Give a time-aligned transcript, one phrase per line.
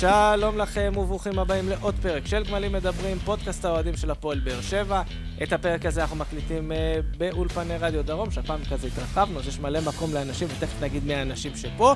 [0.00, 5.02] שלום לכם וברוכים הבאים לעוד פרק של גמלים מדברים, פודקאסט האוהדים של הפועל באר שבע.
[5.42, 6.74] את הפרק הזה אנחנו מקליטים אה,
[7.18, 11.52] באולפני רדיו דרום, שהפעם כזה התרחבנו, אז יש מלא מקום לאנשים, ותכף נגיד מי האנשים
[11.56, 11.94] שפה.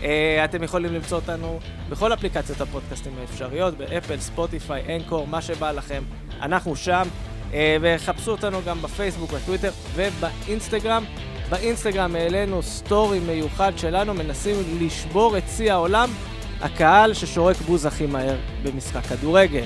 [0.00, 0.04] אה,
[0.44, 1.58] אתם יכולים למצוא אותנו
[1.90, 6.02] בכל אפליקציות הפודקאסטים האפשריות, באפל, ספוטיפיי, אנקור, מה שבא לכם,
[6.42, 7.08] אנחנו שם.
[7.50, 11.04] אה, וחפשו אותנו גם בפייסבוק, בטוויטר ובאינסטגרם.
[11.50, 16.10] באינסטגרם העלינו סטורי מיוחד שלנו, מנסים לשבור את שיא העולם,
[16.62, 19.64] הקהל ששורק בוז הכי מהר במשחק כדורגל.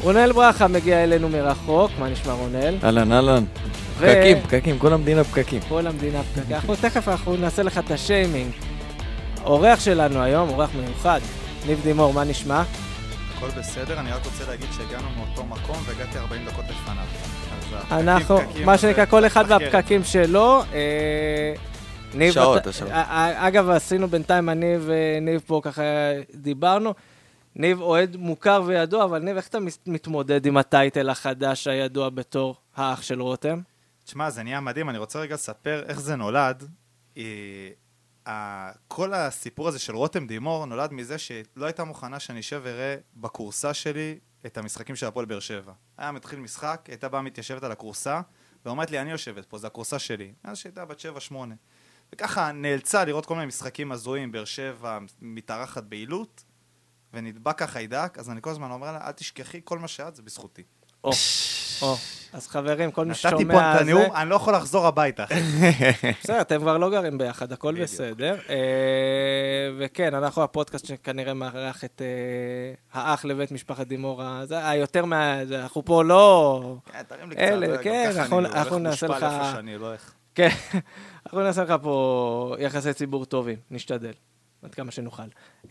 [0.00, 2.74] רונל ברכה מגיע אלינו מרחוק, מה נשמע רונל?
[2.84, 3.44] אהלן, אהלן.
[3.98, 5.60] פקקים, פקקים, כל המדינה פקקים.
[5.68, 6.54] כל המדינה פקקה.
[6.54, 8.52] אנחנו תכף אנחנו נעשה לך את השיימינג.
[9.44, 11.20] האורח שלנו היום, אורח מיוחד,
[11.66, 12.62] ניב דימור, מה נשמע?
[13.36, 17.04] הכל בסדר, אני רק רוצה להגיד שהגענו מאותו מקום והגעתי 40 דקות לפניו.
[17.90, 19.44] אנחנו, פקקים, מה שנקרא, כל אחד.
[19.48, 20.62] והפקקים שלו.
[20.74, 20.78] אה,
[22.14, 22.90] ניב, שעות, אתה- השעות.
[22.90, 25.82] אה, אה, אגב, עשינו בינתיים, אני וניב פה ככה
[26.34, 26.94] דיברנו.
[27.56, 32.56] ניב אוהד מוכר וידוע, אבל ניב, איך אתה מת- מתמודד עם הטייטל החדש הידוע בתור
[32.76, 33.60] האח של רותם?
[34.04, 36.68] תשמע, זה נהיה מדהים, אני רוצה רגע לספר איך זה נולד.
[38.26, 42.96] אה, כל הסיפור הזה של רותם דימור נולד מזה שלא הייתה מוכנה שאני אשב ואראה
[43.16, 45.72] בכורסה שלי את המשחקים של הפועל באר שבע.
[45.98, 48.20] היה מתחיל משחק, הייתה באה מתיישבת על הכורסה,
[48.66, 50.32] ואומרת לי, אני יושבת פה, זו הכורסה שלי.
[50.44, 51.54] מאז שהייתה בת שבע, שמונה.
[52.14, 56.42] וככה נאלצה לראות כל מיני משחקים הזויים, באר שבע מתארחת בעילות,
[57.14, 60.62] ונדבק החיידק, אז אני כל הזמן אומר לה, אל תשכחי, כל מה שאת זה בזכותי.
[61.04, 61.10] או,
[61.82, 61.96] או.
[62.32, 63.80] אז חברים, כל מי נתתי פה ששומע את.
[63.80, 65.24] הנאום, אני לא יכול לחזור הביתה.
[66.22, 67.82] בסדר, אתם כבר לא גרים ביחד, הכל.
[67.82, 68.36] בסדר.
[68.48, 68.56] אה,
[69.78, 75.42] וכן, אנחנו הפודקאסט שכנראה מארח את אה, האח לבית משפחת דימור, ה- זה היותר מה...
[75.42, 76.76] אנחנו פה לא...
[76.92, 77.44] כן, תרים לי קצת,
[77.76, 79.56] גם כן, ככה אנחנו- אני הולך נעשה מושפל לך-
[80.34, 80.48] כן,
[81.26, 84.12] אנחנו נעשה לך פה יחסי ציבור טובים, נשתדל,
[84.62, 85.22] עד כמה שנוכל.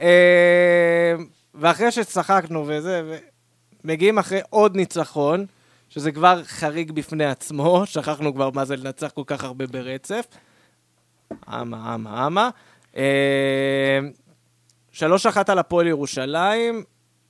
[0.01, 1.15] אה,
[1.55, 3.17] ואחרי שצחקנו וזה,
[3.83, 5.45] מגיעים אחרי עוד ניצחון,
[5.89, 10.25] שזה כבר חריג בפני עצמו, שכחנו כבר מה זה לנצח כל כך הרבה ברצף.
[11.47, 12.49] אמה, אמה, אמה.
[12.97, 13.99] אה,
[14.91, 16.83] שלוש אחת על הפועל ירושלים.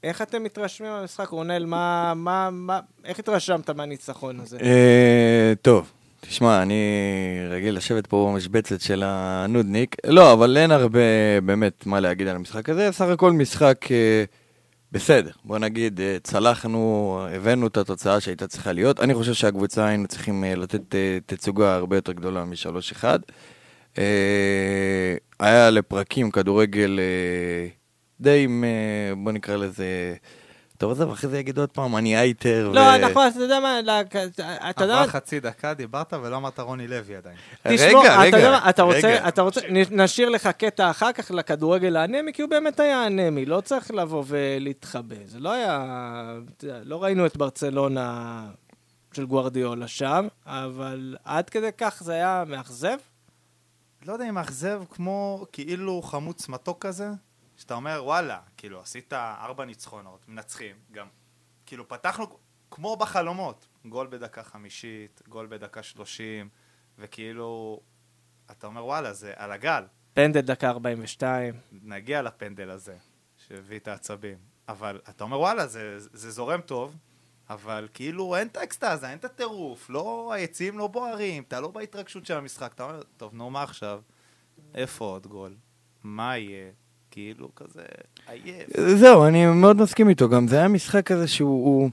[0.03, 1.65] איך אתם מתרשמים מהמשחק, רונל?
[1.65, 4.57] מה, מה, מה, איך התרשמת מהניצחון הזה?
[4.61, 5.91] אה, טוב,
[6.27, 6.75] תשמע, אני
[7.49, 9.95] רגיל לשבת פה במשבצת של הנודניק.
[10.05, 10.99] לא, אבל אין הרבה
[11.45, 12.91] באמת מה להגיד על המשחק הזה.
[12.91, 14.23] סך הכל משחק אה,
[14.91, 15.31] בסדר.
[15.43, 18.99] בוא נגיד, אה, צלחנו, הבאנו את התוצאה שהייתה צריכה להיות.
[18.99, 20.95] אני חושב שהקבוצה היינו צריכים אה, לתת
[21.25, 23.03] תצוגה הרבה יותר גדולה מ-3-1.
[23.97, 26.99] אה, היה לפרקים כדורגל
[28.21, 30.15] די, אה, בוא נקרא לזה...
[30.81, 32.71] טוב, עזוב, אחרי זה יגידו עוד פעם, אני אייטר.
[32.73, 33.79] לא, אנחנו, אתה יודע מה,
[34.69, 37.35] אתה יודע, עברה חצי דקה, דיברת ולא אמרת רוני לוי עדיין.
[37.65, 38.69] רגע, אתה רגע, יודע מה,
[39.29, 39.59] אתה רוצה,
[39.91, 44.23] נשאיר לך קטע אחר כך לכדורגל האנמי, כי הוא באמת היה אנמי, לא צריך לבוא
[44.27, 45.15] ולהתחבא.
[45.25, 45.85] זה לא היה,
[46.63, 48.43] לא ראינו את ברצלונה
[49.13, 52.97] של גוארדיולה שם, אבל עד כדי כך זה היה מאכזב.
[54.05, 57.09] לא יודע אם מאכזב כמו כאילו חמוץ מתוק כזה,
[57.61, 61.07] שאתה אומר וואלה, כאילו עשית ארבע ניצחונות, מנצחים, גם
[61.65, 62.39] כאילו פתחנו
[62.71, 66.49] כמו בחלומות, גול בדקה חמישית, גול בדקה שלושים,
[66.97, 67.79] וכאילו,
[68.51, 69.83] אתה אומר וואלה, זה על הגל,
[70.13, 71.55] פנדל דקה 42.
[71.71, 72.97] נגיע לפנדל הזה,
[73.37, 76.95] שהביא את העצבים, אבל אתה אומר וואלה, זה, זה זורם טוב,
[77.49, 82.25] אבל כאילו אין את האקסטזה, אין את הטירוף, לא, היציעים לא בוערים, אתה לא בהתרגשות
[82.25, 84.01] של המשחק, אתה אומר, טוב, נו, מה עכשיו?
[84.75, 85.55] איפה עוד גול?
[86.03, 86.71] מה יהיה?
[87.11, 87.81] כאילו כזה
[88.27, 88.97] עייף.
[88.97, 91.65] זהו, אני מאוד מסכים איתו, גם זה היה משחק כזה שהוא...
[91.65, 91.89] הוא-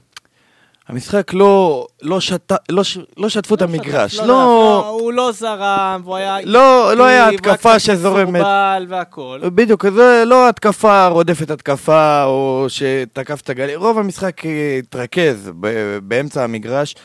[0.87, 5.31] המשחק לא, לא, שת, לא, ש, לא שטפו את המגרש, לא, לא, לא, הוא לא
[5.31, 6.37] זרם, והוא היה...
[6.43, 8.29] לא, לא היה התקפה שזורמת.
[8.29, 9.41] מסורבל והכל.
[9.45, 15.97] בדיוק, זה לא התקפה רודפת התקפה, או שתקף את הגליל, רוב המשחק אה, התרכז ב-
[16.03, 16.95] באמצע המגרש.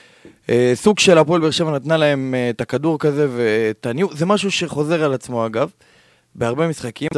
[0.51, 4.27] אה, סוג של הפועל באר שבע נתנה להם אה, את הכדור כזה ואת הניהול, זה
[4.27, 5.71] משהו שחוזר על עצמו אגב,
[6.35, 7.09] בהרבה משחקים,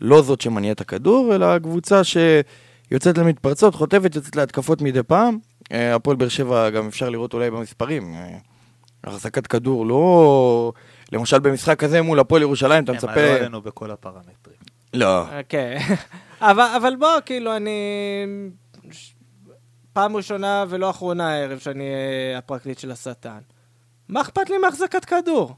[0.00, 5.38] לא זאת שמניעה את הכדור, אלא הקבוצה שיוצאת למתפרצות, חוטפת, יוצאת להתקפות מדי פעם.
[5.72, 8.38] אה, הפועל באר שבע גם אפשר לראות אולי במספרים, אה,
[9.04, 10.72] החזקת כדור לא...
[11.12, 13.12] למשל במשחק הזה מול הפועל ירושלים, אתה הם מצפה...
[13.12, 14.56] עלו עלינו בכל הפרמטרים.
[14.94, 15.24] לא.
[15.48, 15.78] כן.
[16.40, 17.70] אבל, אבל בוא, כאילו, אני...
[19.92, 23.38] פעם ראשונה ולא אחרונה הערב שאני אהיה הפרקליט של השטן.
[24.08, 25.54] מה אכפת לי מהחזקת כדור?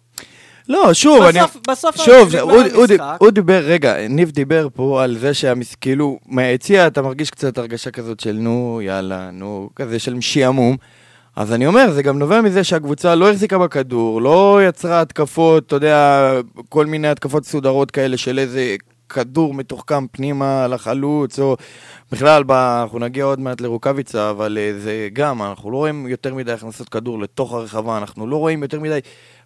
[0.69, 1.38] לא, שוב, אני...
[1.41, 3.17] בסוף, בסוף שוב, נגמר הוא- הוא דיב- המשחק.
[3.20, 8.20] הוא דיבר, רגע, ניב דיבר פה על זה שהכאילו, מהיציע אתה מרגיש קצת הרגשה כזאת
[8.20, 10.76] של נו, יאללה, נו, כזה של שעמום.
[11.37, 15.76] אז אני אומר, זה גם נובע מזה שהקבוצה לא החזיקה בכדור, לא יצרה התקפות, אתה
[15.76, 16.31] יודע,
[16.69, 18.76] כל מיני התקפות סודרות כאלה של איזה
[19.09, 21.56] כדור מתוחכם פנימה לחלוץ, או
[22.12, 22.50] בכלל, ב...
[22.53, 26.88] אנחנו נגיע עוד מעט לרוקאביצה, אבל אה, זה גם, אנחנו לא רואים יותר מדי הכנסות
[26.88, 28.99] כדור לתוך הרחבה, אנחנו לא רואים יותר מדי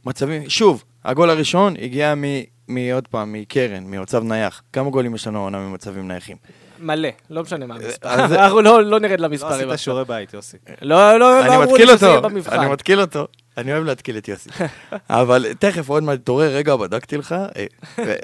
[0.07, 2.23] מצבים, שוב, הגול הראשון הגיע מ...
[2.69, 4.63] מעוד פעם, מקרן, ממצב נייח.
[4.73, 6.37] כמה גולים יש לנו העונה ממצבים נייחים?
[6.81, 8.09] מלא, לא משנה מה המספר.
[8.09, 9.79] אז- אנחנו לא לא נרד לא למספרים עשית עכשיו.
[9.79, 10.57] שיעורי בית, יוסי.
[10.83, 12.61] לא, לא, לא אני אמרו לי שזה יהיה אותו, במבחן.
[12.61, 13.27] אני מתקיל אותו.
[13.57, 14.51] אני אוהב להתקיל את יוסי.
[15.11, 17.33] אבל תכף, עוד מעט תתעורר, רגע, בדקתי לך.
[17.57, 17.65] אה,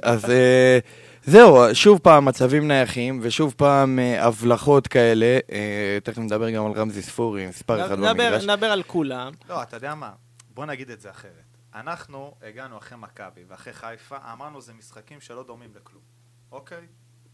[0.03, 0.79] אז אה,
[1.25, 5.39] זהו, שוב פעם מצבים נייחים, ושוב פעם אה, הבלחות כאלה.
[5.53, 5.59] אה,
[6.03, 8.45] תכף נדבר גם על רמזי ספורי, מספר אחד נדבר- במגרש.
[8.45, 9.33] נדבר על כולם.
[9.51, 10.11] לא, אתה יודע מה?
[10.55, 11.48] בוא נגיד את זה אחרת.
[11.75, 16.03] אנחנו הגענו אחרי מכבי ואחרי חיפה, אמרנו זה משחקים שלא דומים לכלום,
[16.53, 16.87] אוקיי?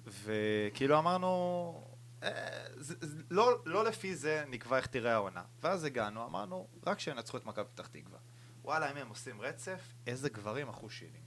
[0.07, 5.43] וכאילו אמרנו, אה, זה, זה, לא, לא לפי זה נקבע איך תראה העונה.
[5.61, 8.19] ואז הגענו, אמרנו, רק שינצחו את מכבי פתח תקווה.
[8.63, 11.23] וואלה, אם הם עושים רצף, איזה גברים אחוז שירים.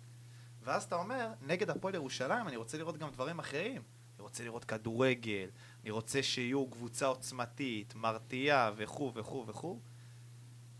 [0.64, 3.82] ואז אתה אומר, נגד הפועל ירושלים אני רוצה לראות גם דברים אחרים.
[4.16, 5.50] אני רוצה לראות כדורגל,
[5.82, 9.80] אני רוצה שיהיו קבוצה עוצמתית, מרתיעה וכו' וכו' וכו',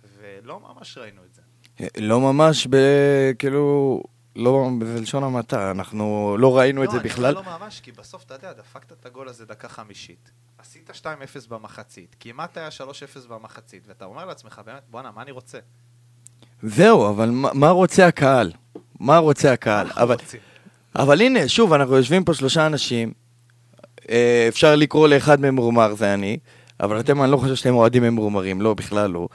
[0.04, 1.42] ולא ממש ראינו את זה.
[1.98, 2.76] לא ממש, ב...
[3.40, 4.02] כאילו,
[4.36, 7.26] לא, בלשון המעטה, אנחנו לא ראינו את זה לא, בכלל.
[7.26, 10.32] אני אומר לא ממש, כי בסוף, אתה יודע, דפקת את הגול הזה דקה חמישית.
[10.58, 11.04] עשית 2-0
[11.50, 12.70] במחצית, כמעט היה
[13.26, 15.58] 3-0 במחצית, ואתה אומר לעצמך, באמת, בואנה, מה אני רוצה?
[16.64, 18.52] זהו, אבל מה מה רוצה הקהל?
[19.00, 19.88] מה רוצה הקהל?
[19.96, 20.40] אבל, רוצים?
[20.96, 23.14] אבל הנה, שוב, אנחנו יושבים פה שלושה אנשים,
[24.10, 26.38] אה, אפשר לקרוא לאחד מהם מרומר, זה אני,
[26.80, 29.28] אבל אתם, אני לא חושב שאתם אוהדים ממורמרים, לא, בכלל לא.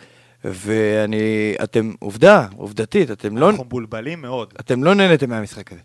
[0.44, 4.54] ואני, אתם, עובדה, עובדתית, אתם לא, אנחנו מבולבלים מאוד.
[4.60, 5.80] אתם לא נהנתם מהמשחק הזה.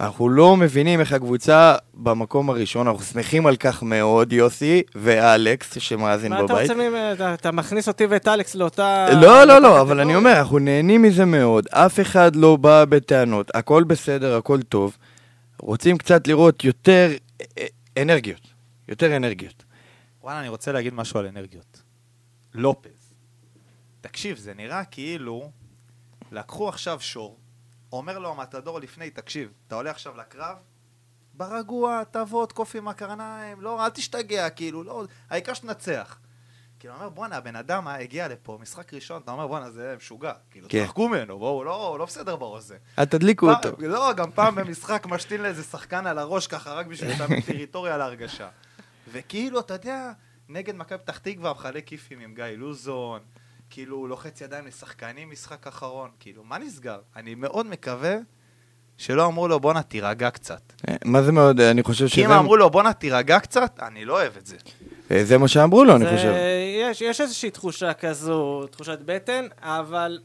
[0.00, 6.30] אנחנו לא מבינים איך הקבוצה במקום הראשון, אנחנו שמחים על כך מאוד, יוסי ואלכס שמאזין
[6.32, 6.70] מה אתה בבית.
[6.70, 7.12] רוצה?
[7.12, 9.06] אתה- אתה מכניס אותי ואת אלכס לאותה...
[9.20, 10.14] לא, לא, לא, אבל אני.
[10.14, 14.96] אומר, אנחנו נהנים מזה מאוד, אף אחד לא בא בטענות, הכל בסדר, הכל טוב.
[15.60, 17.10] רוצים קצת לראות יותר
[17.98, 18.40] אנרגיות,
[18.88, 19.64] יותר אנרגיות.
[20.22, 21.82] וואלה, אני רוצה להגיד משהו על אנרגיות.
[22.54, 23.01] לופז.
[24.02, 25.50] תקשיב, זה נראה כאילו
[26.32, 27.38] לקחו עכשיו שור,
[27.92, 30.56] אומר לו המטדור לפני, תקשיב, אתה עולה עכשיו לקרב,
[31.34, 36.18] ברגוע, תבוא, תקוף עם הקרניים, לא, אל תשתגע, כאילו, לא, העיקר שתנצח.
[36.80, 40.32] כאילו, אומר, בואנה, הבן אדם הגיע לפה, משחק ראשון, אתה אומר, בואנה, זה משוגע.
[40.50, 40.84] כאילו, כן.
[40.84, 42.76] תחכו ממנו, בואו, לא, לא בסדר בראש זה.
[42.98, 43.86] אל תדליקו פעם- אותו.
[43.88, 48.48] לא, גם פעם במשחק משתין לאיזה שחקן על הראש ככה, רק בשביל להעמיד טריטוריה להרגשה.
[49.12, 50.12] וכאילו, אתה יודע,
[50.48, 53.20] נגד מכבי פתח תקווה, מחלק כיפים עם גיא לוזון,
[53.72, 56.98] כאילו, הוא לוחץ ידיים לשחקנים משחק אחרון, כאילו, מה נסגר?
[57.16, 58.16] אני מאוד מקווה
[58.96, 60.72] שלא אמרו לו, בואנה, תירגע קצת.
[60.88, 64.04] אה, מה זה מאוד, אני חושב כי אם שזה אמרו לו, בואנה, תירגע קצת, אני
[64.04, 64.56] לא אוהב את זה.
[65.10, 66.32] אה, זה מה שאמרו לו, אני חושב.
[66.80, 70.18] יש, יש איזושהי תחושה כזו, תחושת בטן, אבל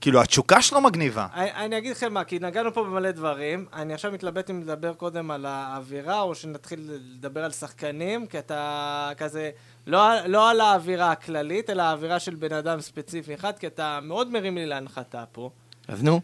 [0.00, 1.26] כאילו, התשוקה שלו מגניבה.
[1.34, 4.94] אני, אני אגיד לכם מה, כי נגענו פה במלא דברים, אני עכשיו מתלבט אם לדבר
[4.94, 9.50] קודם על האווירה, או שנתחיל לדבר על שחקנים, כי אתה כזה,
[9.86, 14.30] לא, לא על האווירה הכללית, אלא האווירה של בן אדם ספציפי אחד, כי אתה מאוד
[14.30, 15.50] מרים לי להנחתה פה.
[15.88, 16.20] אז נו.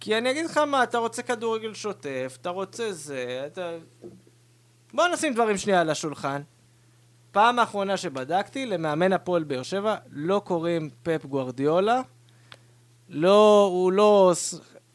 [0.00, 3.70] כי אני אגיד לך מה, אתה רוצה כדורגל שוטף, אתה רוצה זה, אתה...
[4.94, 6.42] בוא נשים דברים שנייה על השולחן.
[7.32, 12.00] פעם האחרונה שבדקתי, למאמן הפועל באר שבע לא קוראים פפ גוורדיולה.
[13.08, 14.32] לא, הוא לא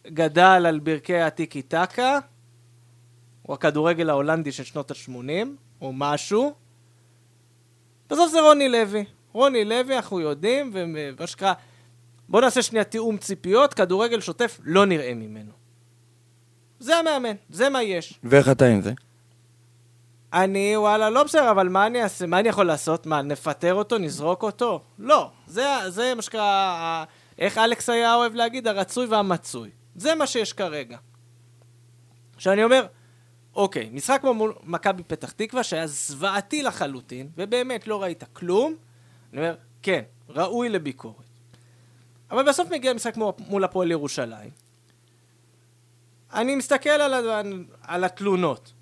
[0.08, 2.20] גדל על ברכי הטיקי טקה.
[3.42, 5.48] הוא הכדורגל ההולנדי של שנות ה-80,
[5.82, 6.54] או משהו.
[8.12, 9.06] בסוף זה רוני לוי.
[9.34, 11.54] רוני לוי, אנחנו יודעים, ומה שנקרא,
[12.30, 15.52] בוא נעשה שנייה תיאום ציפיות, כדורגל שוטף לא נראה ממנו.
[16.80, 18.20] זה המאמן, זה מה יש.
[18.24, 18.94] ואיך אתה עם זה?
[20.34, 22.26] אני, וואלה, לא בסדר, אבל מה אני אעשה?
[22.26, 23.06] מה אני יכול לעשות?
[23.06, 23.98] מה, נפטר אותו?
[23.98, 24.82] נזרוק אותו?
[25.00, 25.30] לא.
[25.48, 27.04] זה, זה מה שנקרא, ה-
[27.40, 29.70] איך אלכס היה אוהב להגיד, הרצוי והמצוי.
[29.96, 30.98] זה מה שיש כרגע.
[32.38, 32.86] שאני אומר,
[33.56, 38.76] אוקיי, משחק מול מכבי פתח תקווה, שהיה זוועתי לחלוטין, ובאמת לא ראית כלום,
[39.34, 41.26] אני אומר, כן, ראוי לביקורת.
[42.32, 44.50] אבל בסוף מגיע משחק כמו, מול הפועל ירושלים.
[46.34, 47.14] אני מסתכל על,
[47.82, 48.74] על התלונות.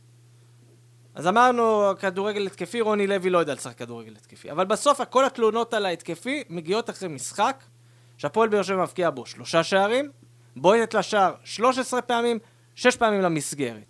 [1.15, 4.51] אז אמרנו, כדורגל התקפי, רוני לוי לא יודע לשחק כדורגל התקפי.
[4.51, 7.63] אבל בסוף כל התלונות על ההתקפי מגיעות אחרי משחק
[8.17, 10.11] שהפועל באר שבע מבקיע בו שלושה שערים,
[10.55, 12.39] בועטת לשער 13 פעמים,
[12.75, 13.88] 6 פעמים למסגרת.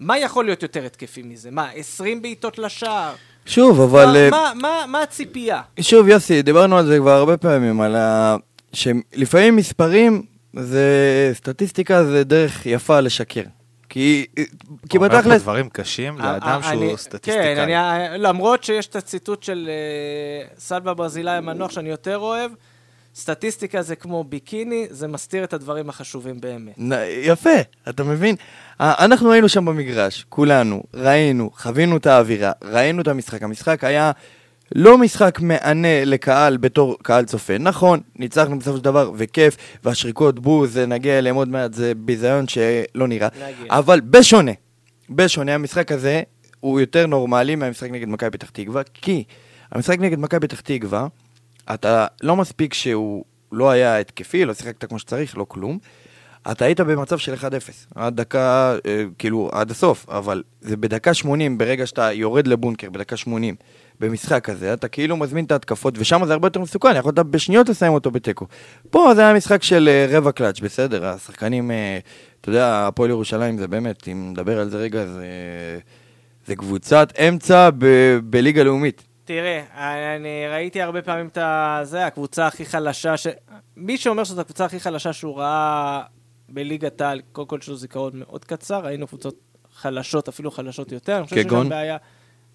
[0.00, 1.50] מה יכול להיות יותר התקפי מזה?
[1.50, 3.14] מה, 20 בעיטות לשער?
[3.46, 4.04] שוב, אבל...
[4.06, 5.62] מה, אה, מה, מה, מה הציפייה?
[5.80, 8.36] שוב, יוסי, דיברנו על זה כבר הרבה פעמים, על ה...
[8.72, 10.22] שלפעמים מספרים
[10.54, 10.84] זה...
[11.34, 13.42] סטטיסטיקה זה דרך יפה לשקר.
[13.88, 14.26] כי,
[14.88, 15.42] כי אומר פה בתכלס...
[15.42, 17.54] דברים קשים אה, לאדם אה, שהוא אני- סטטיסטיקאי.
[17.54, 17.74] כן, אני,
[18.18, 22.50] למרות שיש את הציטוט של אה, סלווה ברזילאי המנוח שאני יותר אוהב,
[23.18, 26.74] סטטיסטיקה זה כמו ביקיני, זה מסתיר את הדברים החשובים באמת.
[26.78, 27.50] נ- יפה,
[27.88, 28.36] אתה מבין?
[28.80, 33.42] אנחנו היינו שם במגרש, כולנו, ראינו, חווינו את האווירה, ראינו את המשחק.
[33.42, 34.10] המשחק היה
[34.74, 37.58] לא משחק מענה לקהל בתור קהל צופה.
[37.58, 43.08] נכון, ניצחנו בסופו של דבר, וכיף, והשריקות בוז, נגיע אליהם עוד מעט, זה ביזיון שלא
[43.08, 43.28] נראה.
[43.36, 43.66] נגיע.
[43.78, 44.52] אבל בשונה,
[45.10, 46.22] בשונה, המשחק הזה
[46.60, 49.24] הוא יותר נורמלי מהמשחק נגד מכבי פתח תקווה, כי
[49.72, 51.06] המשחק נגד מכבי פתח תקווה,
[51.74, 55.78] אתה לא מספיק שהוא לא היה התקפי, לא שיחקת כמו שצריך, לא כלום.
[56.50, 57.44] אתה היית במצב של 1-0,
[57.94, 63.16] עד דקה, אה, כאילו, עד הסוף, אבל זה בדקה 80, ברגע שאתה יורד לבונקר, בדקה
[63.16, 63.54] 80,
[64.00, 67.92] במשחק כזה, אתה כאילו מזמין את ההתקפות, ושם זה הרבה יותר מסוכן, יכולת בשניות לסיים
[67.92, 68.46] אותו בתיקו.
[68.90, 71.98] פה זה היה משחק של אה, רבע קלאץ', בסדר, השחקנים, אה,
[72.40, 75.26] אתה יודע, הפועל ירושלים זה באמת, אם נדבר על זה רגע, זה,
[76.46, 79.07] זה קבוצת אמצע ב- בליגה לאומית.
[79.28, 79.62] תראה,
[80.16, 81.38] אני ראיתי הרבה פעמים את.
[81.82, 83.26] זה, הקבוצה הכי חלשה ש...
[83.76, 86.02] מי שאומר שזו הקבוצה הכי חלשה שהוא ראה
[86.48, 89.34] בליגת העל, קודם כל יש לו זיכרון מאוד קצר, ראינו קבוצות
[89.74, 91.16] חלשות, אפילו חלשות יותר.
[91.16, 91.64] אני חושב שיש כגון?
[91.64, 91.96] גם בעיה.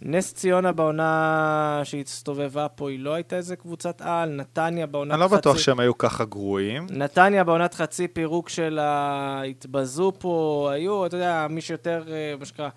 [0.01, 5.25] נס ציונה בעונה שהצטובבה פה, היא לא הייתה איזה קבוצת על, נתניה בעונת אני לא
[5.25, 5.36] חצי...
[5.36, 6.88] בטוח שהם היו ככה גרועים.
[6.89, 12.70] נתניה בעונת חצי פירוק שלה, התבזו פה, היו, אתה יודע, מי שיותר, אה, מה שנקרא,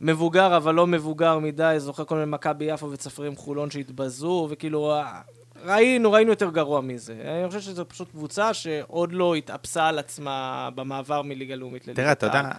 [0.00, 5.20] מבוגר אבל לא מבוגר מדי, זוכר כל מיני מכבי יפו וצפרים חולון שהתבזו, וכאילו, אה,
[5.64, 7.14] ראינו, ראינו יותר גרוע מזה.
[7.42, 12.12] אני חושב שזו פשוט קבוצה שעוד לא התאפסה על עצמה במעבר מליגה לאומית לליגת תראה,
[12.12, 12.50] אתה יודע.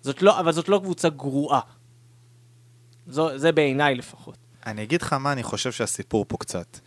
[0.00, 1.60] זאת לא, אבל זאת לא קבוצה גרועה.
[3.06, 4.36] זו, זה בעיניי לפחות.
[4.66, 6.78] אני אגיד לך מה אני חושב שהסיפור פה קצת.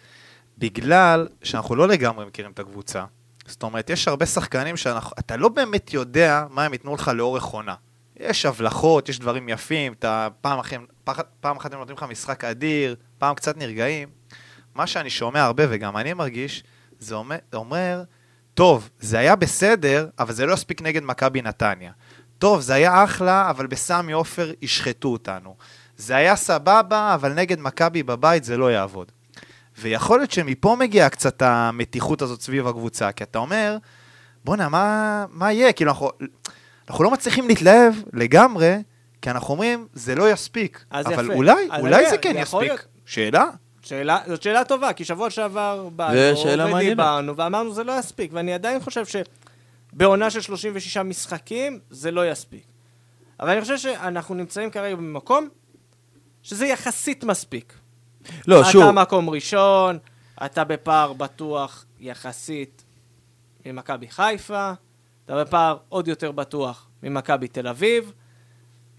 [0.58, 3.06] בגלל שאנחנו לא לגמרי מכירים את הקבוצה,
[3.48, 7.76] זאת אומרת, יש הרבה שחקנים שאתה לא באמת יודע מה הם ייתנו לך לאורך עונה.
[8.20, 12.44] יש הבלחות, יש דברים יפים, אתה פעם, אחרי, פח, פעם אחת הם נותנים לך משחק
[12.44, 14.10] אדיר, פעם קצת נרגעים.
[14.76, 16.64] מה שאני שומע הרבה, וגם אני מרגיש,
[17.00, 18.04] זה אומר, אומר
[18.54, 21.92] טוב, זה היה בסדר, אבל זה לא הספיק נגד מכבי נתניה.
[22.40, 25.56] טוב, זה היה אחלה, אבל בסמי עופר ישחטו אותנו.
[25.98, 29.12] זה היה סבבה, אבל נגד מכבי בבית זה לא יעבוד.
[29.78, 33.78] ויכול להיות שמפה מגיעה קצת המתיחות הזאת סביב הקבוצה, כי אתה אומר,
[34.46, 35.74] בואנה, מה, מה יהיה?
[35.74, 36.10] כאילו, אנחנו,
[36.90, 38.76] אנחנו לא מצליחים להתלהב לגמרי,
[39.22, 40.86] כי אנחנו אומרים, זה לא יספיק.
[40.90, 41.34] אז אבל יפה.
[41.34, 42.62] אולי, אז אולי זה כן יספיק.
[42.62, 42.86] להיות.
[43.06, 43.46] שאלה?
[43.82, 46.76] שאלה, זאת שאלה טובה, כי שבוע שעבר באנו.
[46.76, 49.04] ודיברנו, ואמרנו זה לא יספיק, ואני עדיין חושב
[49.94, 52.64] שבעונה של 36 משחקים זה לא יספיק.
[53.40, 55.48] אבל אני חושב שאנחנו נמצאים כרגע במקום
[56.44, 57.74] שזה יחסית מספיק.
[58.48, 59.98] לא, שוב, אתה מקום ראשון,
[60.46, 62.84] אתה בפער בטוח יחסית
[63.66, 64.72] ממכבי חיפה,
[65.26, 68.14] אתה בפער עוד יותר בטוח ממכבי תל אביב.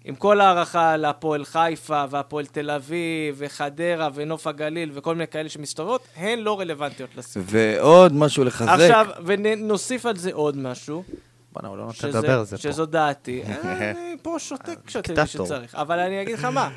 [0.04, 6.06] עם כל הערכה להפועל חיפה והפועל תל אביב וחדרה ונוף הגליל וכל מיני כאלה שמסתובבות,
[6.16, 7.42] הן לא רלוונטיות לסיפור.
[7.50, 8.68] ועוד משהו לחזק.
[8.68, 11.04] עכשיו, ונוסיף על זה עוד משהו,
[11.52, 12.62] בואנה, הוא לא נותן לדבר על זה פה.
[12.62, 13.42] שזו דעתי.
[13.46, 15.26] אני פה שותק כשאתם.
[15.26, 15.74] שצריך.
[15.74, 16.70] אבל אני אגיד לך מה,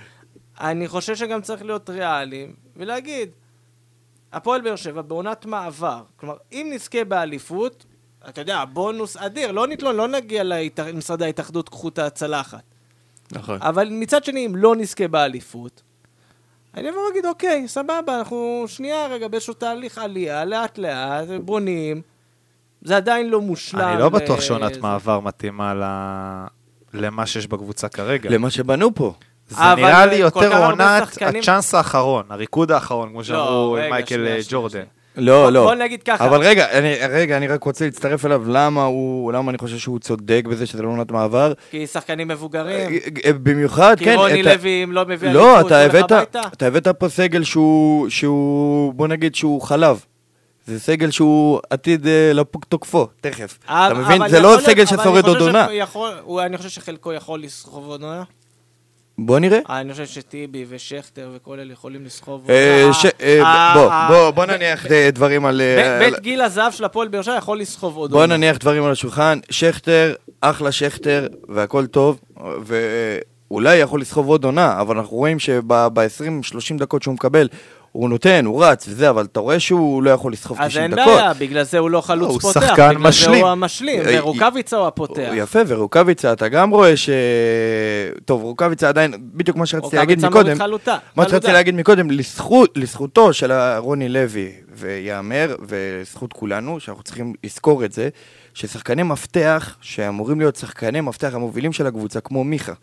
[0.60, 3.30] אני חושב שגם צריך להיות ריאליים ולהגיד,
[4.34, 7.86] הפועל באר שבע בעונת מעבר, כלומר, אם נזכה באליפות,
[8.30, 12.62] אתה יודע, בונוס אדיר, לא נתלון, לא נגיע למשרדי ההתאחדות, קחו את הצלחת.
[13.32, 13.58] נכון.
[13.62, 15.82] אבל מצד שני, אם לא נזכה באליפות,
[16.78, 22.02] אני אבוא ואגיד, אוקיי, סבבה, אנחנו שנייה רגע באיזשהו תהליך עלייה, לאט לאט, בונים.
[22.82, 23.80] זה עדיין לא מושלם.
[23.82, 24.78] אני לא בטוח ל- שעונת.
[24.78, 26.48] מעבר מתאימה ל-
[27.02, 28.30] למה שיש בקבוצה כרגע.
[28.30, 29.14] למה שבנו פה.
[29.48, 34.84] זה נראה לי יותר עונת הצ'אנס האחרון, הריקוד האחרון, כמו שאמרו רגע, מייקל אה, ג'ורדן.
[35.20, 35.64] לא, לא.
[35.64, 36.26] בוא נגיד ככה.
[36.26, 40.00] אבל רגע, אני, רגע, אני רק רוצה להצטרף אליו, למה הוא, למה אני חושב שהוא
[40.00, 41.54] צודק בזה שזה לא עונת מעבר?
[41.72, 42.90] כי שחקנים מבוגרים,
[43.26, 44.16] אה, במיוחד, כי כן.
[44.16, 46.12] רוני את ה- לוי, אם לא מביא לא, אתה הבאת.
[46.54, 50.06] אתה הבאת פה סגל שהוא, שהוא, בוא נגיד שהוא חלב.
[50.68, 53.58] זה סגל שהוא עתיד אה, לפוג תוקפו, תכף.
[53.66, 54.30] אתה מבין?
[54.30, 55.68] זה לא סגל ששורד עוד עונה.
[56.46, 58.24] אני חושב שחלקו יכול לסחוב עוד עונה.
[59.26, 59.60] בוא נראה.
[59.70, 62.90] אה, אני חושב שטיבי ושכטר וכל אלה יכולים לסחוב אה,
[63.22, 65.62] אה, אה, בוא, אה, נניח אה, דברים על...
[65.62, 68.26] אה, בית גיל הזהב של הפועל באר שבע יכול לסחוב עוד בוא.
[68.26, 72.20] נניח דברים על השולחן, שכטר, אחלה שכטר, והכל טוב,
[73.52, 77.48] ואולי יכול לסחוב עוד עונה, אבל אנחנו רואים שב-20-30 דקות שהוא מקבל,
[77.92, 81.08] הוא נותן, הוא רץ וזה, אבל אתה רואה שהוא לא יכול לסחוב 90 אז דקות.
[81.08, 82.60] אין בעיה, בגלל זה הוא לא חלוץ הוא פותח.
[82.60, 83.42] שחקן בגלל זה משלים.
[83.42, 85.32] הוא המשלים, אה, ורוקאביצה הוא הפותח.
[85.34, 87.10] יפה, ורוקאביצה, אתה גם רואה ש...
[88.26, 90.98] טוב, רוקאביצה עדיין, בדיוק מה שרציתי להגיד רוקאביצה מקודם, מוריד חלוטה.
[91.16, 91.30] מה.
[91.30, 97.92] שרציתי להגיד מקודם, לזכות, לזכותו של רוני לוי, וייאמר, ולזכות כולנו, שאנחנו צריכים לזכור את
[97.92, 98.10] זה,
[98.60, 102.74] ששחקני מפתח, שאמורים להיות שחקני מפתח המובילים של הקבוצה, כמו מיכה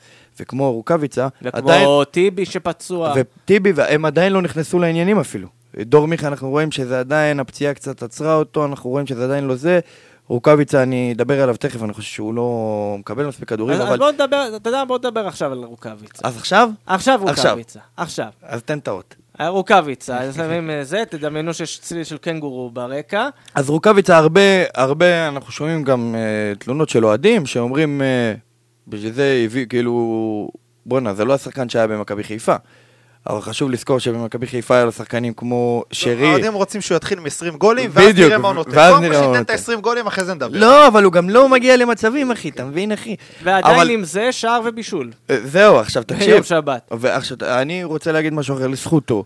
[0.40, 3.14] וכמו רוקאביצה, עדיין, וכמו טיבי שפצוע.
[3.16, 5.48] וטיבי, הם עדיין לא נכנסו לעניינים אפילו.
[5.80, 9.54] דור מיכה, אנחנו רואים שזה עדיין, הפציעה קצת עצרה אותו, אנחנו רואים שזה עדיין לא
[9.54, 9.80] זה.
[10.28, 13.98] רוקאביצה, אני אדבר עליו תכף, אני חושב שהוא לא מקבל מספיק כדורים, אז, אז אבל...
[13.98, 16.28] בוא נדבר, אתה יודע, בוא נדבר עכשיו על רוקאביצה.
[16.28, 16.68] אז עכשיו?
[16.86, 17.44] עכשיו עכשיו.
[17.44, 18.28] רוקאביצה, עכשיו.
[18.42, 19.14] אז תן את האות.
[19.40, 23.28] רוקאביצה, אז שמים אה, זה, תדמיינו שיש צליל של קנגורו ברקע.
[23.54, 24.40] אז רוקאביצה, הרבה,
[24.74, 28.38] הרבה, אנחנו שומעים גם uh, תלונות של אוהדים, שאומרים, uh,
[28.88, 30.50] בשביל זה הביא, כאילו,
[30.86, 32.56] בואנה, זה לא השחקן שהיה במכבי חיפה.
[33.30, 36.26] אבל חשוב לזכור שבמכבי חיפה היה לו שחקנים כמו שרי.
[36.28, 38.70] האוהדים רוצים שהוא יתחיל עם 20 גולים, ואז בדיוק, נראה מה הוא נותן.
[38.74, 39.72] ואז קודם כל נראה מה הוא שייתן את נותן.
[39.72, 40.58] ה-20 גולים, אחרי זה נדבר.
[40.58, 43.16] לא, אבל הוא גם לא מגיע למצבים, אחי, אתה מבין, אחי?
[43.42, 45.10] ועדיין עם זה, שער ובישול.
[45.30, 46.30] אה, זהו, עכשיו תקשיב.
[46.30, 46.90] ביום שבת.
[46.90, 49.24] ועכשיו, אני רוצה להגיד משהו אחר לזכותו.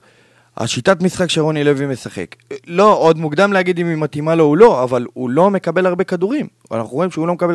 [0.56, 2.26] השיטת משחק שרוני לוי משחק.
[2.66, 6.04] לא, עוד מוקדם להגיד אם היא מתאימה לו או לא, אבל הוא לא מקבל הרבה
[6.04, 6.46] כדורים.
[6.72, 7.54] אנחנו רואים שהוא לא מקבל...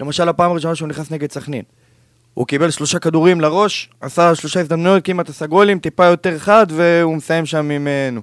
[0.00, 1.62] למשל, הפעם הראשונה שהוא נכנס נגד סכנין.
[2.34, 7.16] הוא קיבל שלושה כדורים לראש, עשה שלושה הזדמנויות, כמעט עשה גולים, טיפה יותר חד, והוא
[7.16, 8.20] מסיים שם ממנו.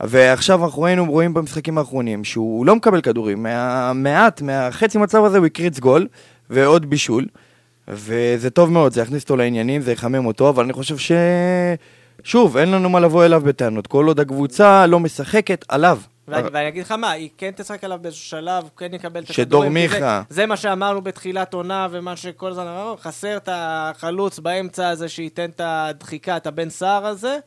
[0.00, 3.42] ועכשיו אנחנו ראינו, רואים במשחקים האחרונים שהוא לא מקבל כדורים.
[3.42, 6.06] מהמעט, מהחצי מצב הזה הוא הקריץ גול,
[6.50, 7.26] ועוד בישול.
[7.88, 11.12] וזה טוב מאוד, זה יכניס אותו לעניינים, זה יחמם אותו, אבל אני חושב ש...
[12.22, 13.86] שוב, אין לנו מה לבוא אליו בטענות.
[13.86, 15.98] כל עוד הקבוצה לא משחקת, עליו.
[16.28, 19.88] ואני, אגיד לך מה, היא כן תשחק עליו באיזשהו שלב, כן יקבל את שדור הכדורים,
[19.88, 20.22] כי מיכה.
[20.30, 25.50] זה, מה שאמרנו בתחילת עונה, ומה שכל הזמן אמרנו, חסר את החלוץ באמצע הזה, שייתן
[25.50, 27.38] את הדחיקה, את הבן סער הזה.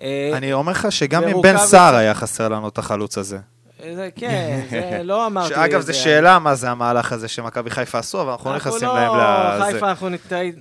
[0.00, 3.38] אה, אני אומר לך שגם אם בן סער היה חסר לנו את החלוץ הזה.
[3.94, 5.92] זה, כן, זה לא אמרתי שאגב, את זו זה.
[5.92, 9.72] שאלה מה זה המהלך הזה שמכבי חיפה עשו, אבל אנחנו לא נכנסים להם לזה.
[9.72, 10.08] חיפה, אנחנו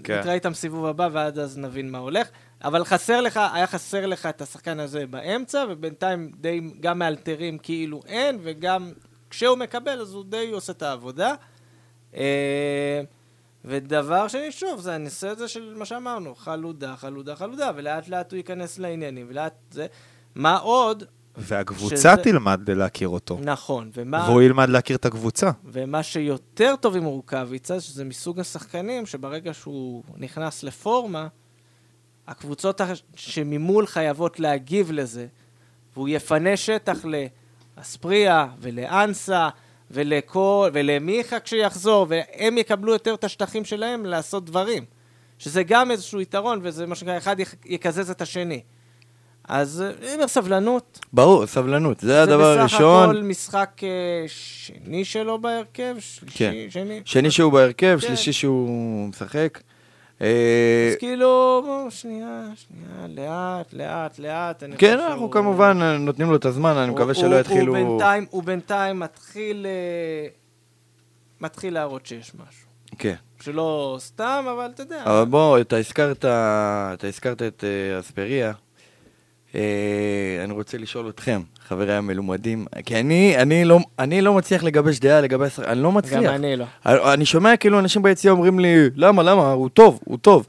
[0.03, 0.19] כן.
[0.19, 2.27] נתראה איתם סיבוב הבא, ועד אז נבין מה הולך.
[2.65, 8.01] אבל חסר לך, היה חסר לך את השחקן הזה באמצע, ובינתיים די גם מאלתרים כאילו
[8.07, 8.91] אין, וגם
[9.29, 11.33] כשהוא מקבל אז הוא די עושה את העבודה.
[12.15, 13.01] אה,
[13.65, 18.37] ודבר שני, שוב, זה הנושא הזה של מה שאמרנו, חלודה, חלודה, חלודה, ולאט לאט הוא
[18.37, 19.87] ייכנס לעניינים, ולאט זה...
[20.35, 21.03] מה עוד?
[21.37, 23.37] והקבוצה שזה- תלמד להכיר אותו.
[23.43, 24.25] נכון, ומה...
[24.29, 25.51] והוא ילמד להכיר את הקבוצה.
[25.65, 31.27] ומה שיותר טוב עם רוקאביצה, שזה מסוג השחקנים שברגע שהוא נכנס לפורמה,
[32.27, 32.81] הקבוצות
[33.15, 35.27] שממול חייבות להגיב לזה,
[35.93, 37.05] והוא יפנה שטח
[37.77, 39.49] לאספריה ולאנסה
[39.91, 44.85] ולכל, ולמיכה כשיחזור, והם יקבלו יותר את השטחים שלהם לעשות דברים.
[45.39, 48.61] שזה גם איזשהו יתרון, וזה מה שנקרא, אחד יק- יקזז את השני.
[49.47, 50.99] אז אה, אני אומר סבלנות.
[51.13, 53.09] ברור, סבלנות, זה הדבר זה בסך הראשון.
[53.09, 53.89] הכל משחק אה,
[54.27, 56.53] שני שלו בהרכב, שלישי, כן.
[56.69, 57.01] שני.
[57.05, 58.07] שני שהוא בהרכב, כן.
[58.07, 59.59] שלישי שהוא משחק.
[60.21, 64.63] אה, אז כאילו, בוא, שנייה, שנייה, לאט, לאט, לאט.
[64.77, 67.75] כן, אנחנו כמובן נותנים לו את הזמן, אני מקווה שלא יתחילו...
[68.29, 70.27] הוא בינתיים, מתחיל, אה,
[71.41, 72.67] מתחיל להראות שיש משהו.
[72.97, 73.15] כן.
[73.41, 75.03] שלא סתם, אבל אתה יודע.
[75.05, 78.53] אבל בוא, אתה הזכרת, אתה הזכרת את אה, אספריה.
[79.55, 84.99] אה, אני רוצה לשאול אתכם, חבריי המלומדים, כי אני, אני, לא, אני לא מצליח לגבש
[84.99, 86.23] דעה לגבי השחקן, אני לא מצליח.
[86.23, 86.65] גם אני לא.
[87.13, 90.47] אני שומע כאילו אנשים ביציע אומרים לי, למה, למה, הוא טוב, הוא טוב.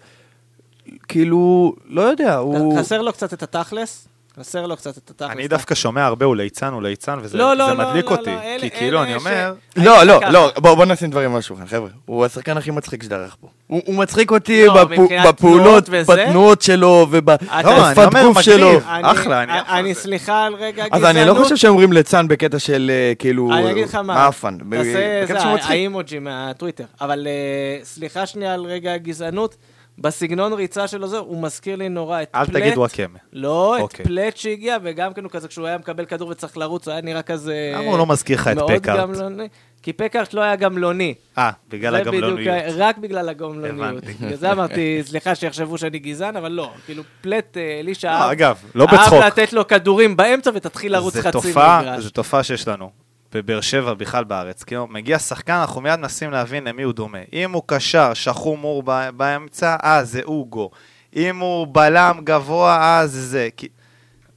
[1.08, 2.78] כאילו, לא יודע, הוא...
[2.78, 4.08] חסר לו קצת את התכלס?
[4.40, 5.30] חסר לו קצת את התכלס.
[5.30, 8.10] אני דווקא שומע הרבה הוא ליצן, הוא ליצן, וזה לא, לא, זה לא, מדליק לא,
[8.16, 8.30] אותי.
[8.30, 10.30] לא, אלה- כי כאילו, אני ש- אומר, לא, אני לא, ככה.
[10.30, 11.88] לא, בואו בוא נשים דברים על השולחן, חבר'ה.
[12.06, 13.46] הוא השחקן הכי מצחיק שדרך פה.
[13.66, 15.88] הוא, הוא מצחיק אותי לא, בפו, בפעולות?
[15.88, 18.40] בתנועות שלו לא, ובשפת אומר, גוף.
[18.40, 18.70] שלו.
[18.88, 19.94] אני- אחלה, אני על אני.
[19.94, 21.16] סליחה על רגע אז הגזענות.
[21.16, 23.50] אני לא חושב שאומרים ליצן בקטע של אה, כאילו...
[23.52, 24.58] אני אגיד לך מה, מאפן.
[24.70, 25.70] תעשה בקטע זה, שהוא מצחיק.
[25.70, 26.84] האימוג'י מהטוויטר.
[27.00, 29.56] אבל אה, סליחה שנייה על רגע הגזענות.
[29.98, 32.56] בסגנון ריצה שלו זה, הוא מזכיר לי נורא את אל פלט.
[32.56, 33.18] תגיד וואקמה.
[33.32, 34.04] לא, את אוקיי.
[34.04, 37.22] פלט שהגיע, וגם כן הוא כזה, כשהוא היה מקבל כדור וצריך לרוץ, הוא היה נראה
[37.22, 37.72] כזה...
[37.74, 38.98] למה הוא לא מזכיר לך את פקארט?
[39.00, 39.48] גמלוני.
[39.82, 41.14] כי פקארט לא היה גמלוני.
[41.38, 42.48] אה, בגלל זה בדיוק הגמלוניות.
[42.48, 44.04] ה- רק בגלל הגמלוניות.
[44.04, 46.70] בגלל זה אמרתי, סליחה שיחשבו שאני גזען, אבל לא.
[46.86, 49.24] כאילו, פלט, אה, אלישע לא, אהב אגב, לא אהב בצחוק.
[49.24, 52.04] לתת לו כדורים באמצע ותתחיל לרוץ חצי מגרש.
[52.04, 52.90] זו תופעה שיש לנו.
[53.32, 54.62] בבאר שבע, בכלל בארץ.
[54.62, 57.18] כאילו, מגיע שחקן, אנחנו מיד מנסים להבין למי הוא דומה.
[57.32, 58.82] אם הוא קשר, שחום מור
[59.16, 60.70] באמצע, אה, זה אוגו.
[61.16, 63.48] אם הוא בלם גבוה, אה, זה זה.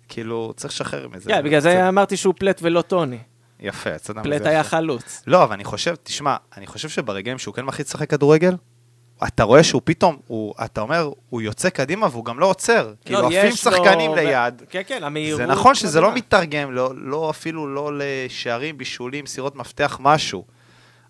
[0.09, 1.29] כאילו, צריך לשחרר מזה.
[1.29, 3.19] כן, בגלל זה אמרתי שהוא פלט ולא טוני.
[3.59, 4.49] יפה, יצאת מזה פלט יפה.
[4.49, 5.23] היה חלוץ.
[5.27, 8.55] לא, אבל אני חושב, תשמע, אני חושב שברגעים שהוא כן מחליט לשחק כדורגל,
[9.27, 12.93] אתה רואה שהוא פתאום, הוא, אתה אומר, הוא יוצא קדימה והוא גם לא עוצר.
[13.05, 14.61] כאילו, לא, עפים יש לו- שחקנים ו- ליד.
[14.69, 15.37] כן, כן, המהירות.
[15.41, 16.15] זה נכון שזה לא.
[16.15, 20.43] מתרגם, לא, לא אפילו לא לשערים, בישולים, סירות מפתח, משהו.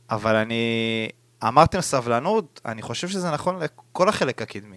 [0.10, 0.64] אבל אני...
[1.48, 4.76] אמרתם סבלנות, אני חושב שזה נכון לכל החלק הקדמי.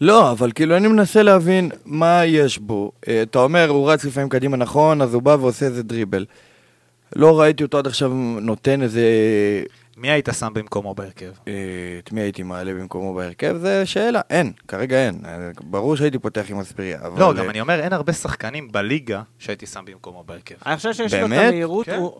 [0.00, 2.92] לא, אבל כאילו אני מנסה להבין מה יש בו.
[3.08, 6.26] אה, אתה אומר, הוא רץ לפעמים קדימה נכון, אז הוא בא ועושה איזה דריבל.
[7.16, 8.08] לא ראיתי אותו עד עכשיו
[8.40, 9.02] נותן איזה...
[9.96, 11.30] מי היית שם במקומו בהרכב?
[11.48, 11.52] אה,
[11.98, 13.56] את מי הייתי מעלה במקומו בהרכב?
[13.56, 15.20] זה שאלה, אין, כרגע אין.
[15.24, 17.20] אה, ברור שהייתי פותח עם אספריה, אבל...
[17.20, 20.54] לא, גם אה, אני אומר, אין הרבה שחקנים בליגה שהייתי שם במקומו בהרכב.
[20.66, 21.32] אני חושב שיש לו את?
[21.32, 21.96] המהירות, כן.
[21.96, 22.12] הוא-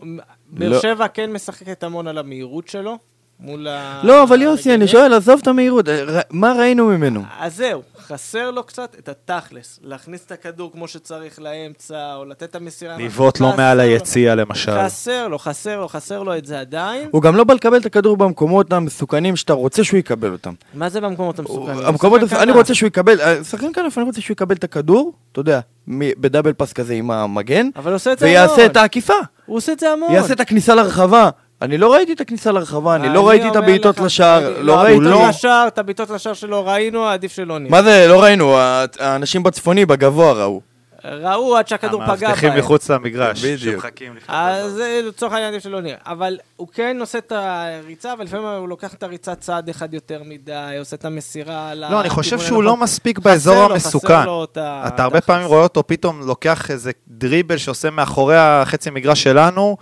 [0.47, 0.79] באר לא.
[0.79, 2.97] שבע כן משחקת המון על המהירות שלו,
[3.39, 4.01] מול ה...
[4.03, 4.87] לא, אבל יוסי, אני.
[4.87, 5.85] שואל, עזוב את המהירות,
[6.29, 7.23] מה ראינו ממנו?
[7.39, 7.81] אז זהו,
[8.13, 12.97] חסר לו קצת את התכלס, להכניס את הכדור כמו שצריך לאמצע, או לתת את המסירה.
[12.97, 13.79] לבעוט חסר מעל.
[13.79, 14.85] היציע למשל.
[14.85, 17.07] חסר לו, חסר לו, חסר לו את זה עדיין.
[17.11, 20.53] הוא גם לא בא לקבל את הכדור במקומות המסוכנים שאתה רוצה שהוא יקבל אותם.
[20.73, 21.85] מה זה במקומות המסוכנים?
[21.85, 22.51] המקומות, אני.
[22.51, 26.53] רוצה שהוא יקבל, אה, שחקן כנף, אני רוצה שהוא יקבל את הכדור, אתה יודע, בדאבל
[26.53, 28.37] פס כזה עם המגן, אבל הוא עושה את זה המון.
[28.37, 29.13] ויעשה את העקיפה,
[29.45, 30.11] הוא עושה את זה המון.
[30.11, 31.29] יעשה את הכניסה לרחבה.
[31.61, 35.05] אני לא ראיתי את הכניסה לרחבה, אני לא ראיתי את הבעיטות לשער, אני- לא ראיתי...
[35.07, 37.71] הבעיטות לשער, את הבעיטות לשער שלו ראינו, עדיף שלא נראה.
[37.71, 38.57] מה זה, לא ראינו,
[38.99, 40.61] האנשים בצפוני, בגבוה ראו.
[41.05, 42.59] ראו עד שהכדור פגע המאבטחים בהם.
[42.59, 43.75] מחוץ למגרש, בדיוק.
[43.83, 45.97] שמחכים לפני אז זה לצורך העניין עדיף שלא נראה.
[46.05, 50.21] אבל הוא כן עושה את הריצה, אבל לפעמים הוא לוקח את הריצה צעד אחד יותר
[50.25, 51.75] מדי, עושה את המסירה.
[51.75, 52.77] לא, אני חושב שהוא לא.
[52.77, 54.13] מספיק באזור המסוכן.
[54.57, 59.77] אתה הרבה פעמים רואה אותו פתאום לוקח איזה דריבל שעושה מאחורי החצי מגרש שלנו,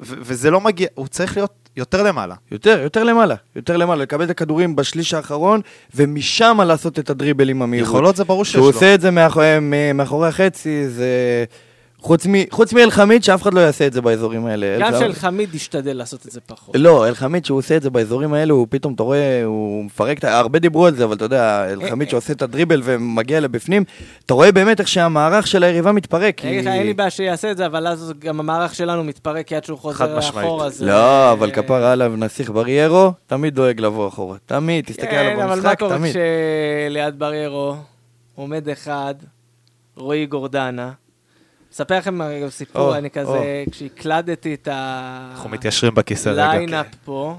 [0.00, 2.34] וזה לא מגיע, הוא צריך להיות יותר למעלה.
[2.52, 5.60] יותר, יותר למעלה, יותר למעלה, לקבל את הכדורים בשליש האחרון,
[5.94, 7.88] ומשם לעשות את הדריבלים המהירות.
[7.88, 8.62] יכולות זה ברור שיש לו.
[8.64, 11.44] עושה את זה מאחורי, מ- מאחורי החצי, זה...
[12.00, 14.76] חוץ מ- חוץ מאלחמיד, שאף אחד לא יעשה את זה באזורים האלה.
[14.80, 16.74] גם אל- של חמיד ישתדל לעשות את זה פחות.
[16.78, 20.58] לא, אלחמיד שהוא עושה את זה באזורים האלה, הוא פתאום, אתה רואה, הוא מפרק, הרבה
[20.58, 23.84] דיברו על זה, אבל אתה יודע, אלחמיד אה, שעושה את הדריבל ומגיע לבפנים,
[24.26, 26.44] אתה רואה באמת איך שהמערך של היריבה מתפרק.
[26.44, 29.78] אין לי בעיה שיעשה את זה, אבל אז גם המערך שלנו מתפרק כי עד שהוא
[29.78, 30.18] חוזר.
[30.18, 30.68] אחורה.
[30.80, 34.36] לא, אבל כפרה עליו נסיך בריירו, תמיד דואג לבוא אחורה.
[34.46, 36.16] תמיד, תסתכל עליו במשחק, תמיד.
[38.34, 39.14] עומד אחד,
[39.96, 40.90] רועי גורדנה.
[41.72, 45.28] אספר לכם סיפור, אני כזה, כשהקלדתי את ה...
[45.32, 46.48] אנחנו מתיישרים בכיסא רגע.
[46.48, 47.36] ליינאפ פה,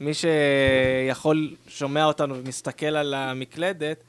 [0.00, 4.04] מי שיכול, שומע אותנו ומסתכל על המקלדת,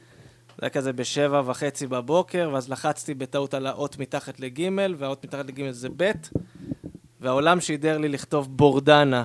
[0.48, 5.46] זה היה כזה בשבע וחצי בבוקר, ואז לחצתי בטעות על האות מתחת לגימל, והאות מתחת
[5.46, 6.12] לגימל זה ב',
[7.22, 9.24] והעולם שידר לי לכתוב בורדנה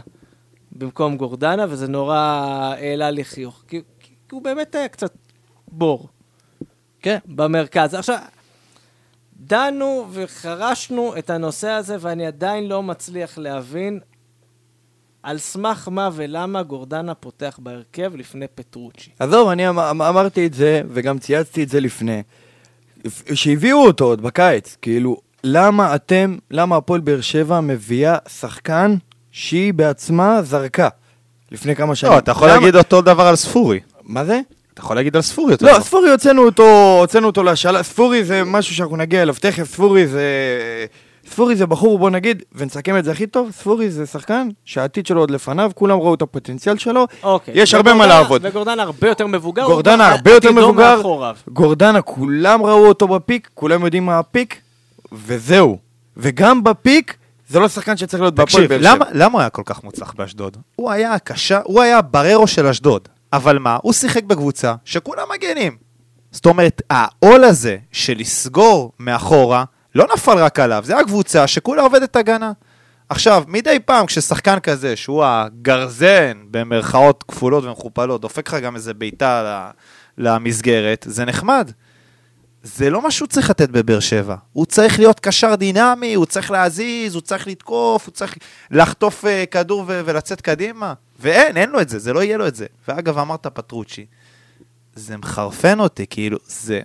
[0.73, 2.17] במקום גורדנה, וזה נורא
[2.79, 3.65] העלה לי חיוך.
[3.69, 5.13] כי, כי הוא באמת היה קצת
[5.69, 6.09] בור.
[7.03, 7.19] כן.
[7.27, 7.95] במרכז.
[7.95, 8.19] עכשיו,
[9.41, 14.01] דנו וחרשנו את הנושא הזה, ואני עדיין לא מצליח להבין
[15.23, 19.11] על סמך מה ולמה גורדנה פותח בהרכב לפני פטרוצ'י.
[19.19, 22.23] עזוב, אני אמ- אמ- אמרתי את זה, וגם צייצתי את זה לפני.
[23.35, 28.97] שהביאו אותו עוד בקיץ, כאילו, למה אתם, למה הפועל באר שבע מביאה שחקן
[29.31, 30.89] שהיא בעצמה זרקה
[31.53, 32.13] לפני כמה שנים?
[32.13, 32.57] לא, אתה יכול למה?
[32.57, 33.81] להגיד אותו דבר על ספורי.
[34.03, 34.41] מה זה?
[34.77, 35.81] אתה יכול להגיד על ספורי אותו לא.
[35.81, 40.23] ספורי הוצאנו אותו, הוצאנו אותו להשאלה, ספורי זה משהו שאנחנו נגיע אליו תכף, ספורי זה...
[41.31, 45.21] ספורי זה בחור, בוא נגיד, ונסכם את זה הכי טוב, ספורי זה שחקן שהעתיד שלו
[45.21, 47.55] עוד לפניו, כולם ראו את הפוטנציאל שלו, אוקיי.
[47.57, 48.43] יש הרבה מה וגורדנה- לעבוד.
[48.45, 49.65] וגורדנה הרבה יותר מבוגר.
[49.67, 51.37] גורדנה הרבה יותר מבוגר, מאחוריו.
[51.49, 54.61] גורדנה כולם ראו אותו בפיק, כולם יודעים מה הפיק,
[55.13, 55.79] וזהו.
[56.17, 57.15] וגם בפיק,
[57.49, 58.95] זה לא שחקן שצריך להיות בהפועל תקשיב, באר שבע.
[58.95, 60.57] למה, למה הוא היה כל כך מוצלח באשדוד?
[60.77, 63.09] הוא היה הקשה, הוא היה בררו של אשדוד.
[63.37, 65.77] אבל מה, הוא שיחק בקבוצה שכולם מגנים.
[66.31, 72.17] זאת אומרת, העול הזה של לסגור מאחורה, לא נפל רק עליו, זה הקבוצה שכולה עובדת
[72.17, 72.53] הגנה.
[73.09, 79.71] עכשיו, מדי פעם כששחקן כזה, שהוא הגרזן, במרכאות כפולות ומכופלות, דופק לך גם איזה בעיטה
[80.19, 81.71] למסגרת, זה נחמד.
[82.63, 84.37] זה לא מה שהוא צריך לתת בבאר שבע.
[84.53, 88.35] הוא צריך להיות קשר דינמי, הוא צריך להזיז, הוא צריך לתקוף, הוא צריך
[88.71, 90.95] לחטוף uh, כדור ולצאת קדימה.
[91.21, 92.67] ואין, אין לו את זה, זה לא יהיה לו את זה.
[92.89, 94.07] ואגב, אמרת פטרוצ'י,
[94.95, 96.81] זה מחרפן אותי, כאילו, זה...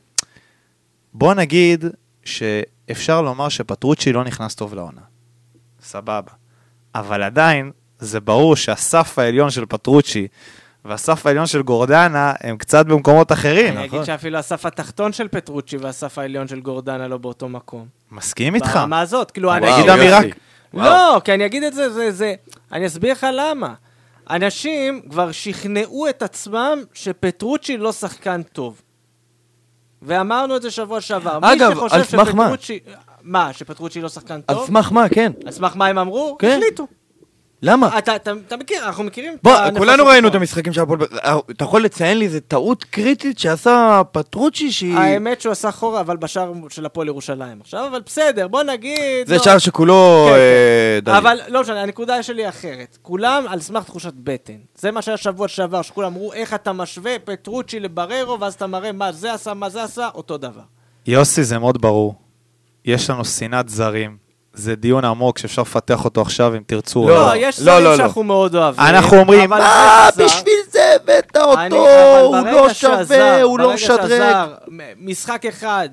[1.14, 1.86] בוא נגיד
[2.24, 5.02] שאפשר לומר שפטרוצ'י לא נכנס טוב לעונה.
[5.82, 6.32] סבבה.
[6.96, 10.28] אבל עדיין, זה ברור שהסף העליון של פטרוצ'י
[10.86, 13.78] והסף העליון של גורדנה הם קצת במקומות אחרים.
[13.78, 17.88] אני אגיד שאפילו הסף התחתון של פטרוצ'י והסף העליון של גורדנה לא באותו מקום.
[18.12, 18.76] מסכים איתך.
[18.76, 20.02] ברמה הזאת, כאילו, אני וואו, אגיד יוסי.
[20.02, 20.20] אמירה...
[20.74, 22.34] לא, כי אני אגיד את זה, זה, זה...
[22.72, 23.74] אני אסביר לך למה.
[24.30, 28.82] אנשים כבר שכנעו את עצמם שפטרוצ'י לא שחקן טוב.
[30.02, 31.40] ואמרנו את זה שבוע שעבר.
[31.42, 32.54] אגב, על סמך מה?
[33.22, 34.68] מה, שפטרוצ'י לא שחקן על טוב?
[34.68, 35.32] סמך מה, כן.
[35.46, 36.36] על סמך מה הם אמרו?
[36.40, 36.60] כן.
[36.60, 36.88] החליטו.
[37.64, 37.98] למה?
[37.98, 40.36] אתה, אתה, אתה מכיר, אנחנו מכירים את בוא, הנפשות כולנו ראינו את.
[40.36, 44.96] המשחקים של הפועל, באר- אה, אתה יכול לציין לי איזה טעות קריטית שעשה פטרוצ'י שהיא...
[44.98, 49.28] האמת שהוא עשה חורה, אבל בשער של הפועל ירושלים עכשיו, אבל בסדר, בוא נגיד...
[49.28, 49.44] זה לא.
[49.44, 50.26] שער שכולו...
[50.30, 50.38] כן, אה,
[51.00, 51.06] כן.
[51.06, 51.18] דלי.
[51.18, 52.98] אבל לא משנה, הנקודה שלי אחרת.
[53.02, 54.58] כולם על סמך תחושת בטן.
[54.76, 58.92] זה מה שהיה שבוע שעבר, שכולם אמרו, איך אתה משווה פטרוצ'י לבררו, ואז אתה מראה
[58.92, 60.62] מה זה עשה, מה זה עשה, אותו דבר.
[61.08, 62.16] יוסי, זה מאוד ברור.
[62.86, 64.18] יש לנו שנאת זרים
[64.54, 67.10] זה דיון עמוק שאפשר לפתח אותו עכשיו אם תרצו.
[67.10, 67.98] לא, לא, יש לא, זרים לא, לא.
[67.98, 68.86] שאנחנו מאוד אוהבים.
[68.86, 73.66] אנחנו אומרים, מה, בשביל זה הבאת אני- אותו, אבל הוא ברגע לא שווה, הוא לא
[73.66, 74.00] ברגע משדרג.
[74.02, 75.90] שהזר, מ- משחק אחד,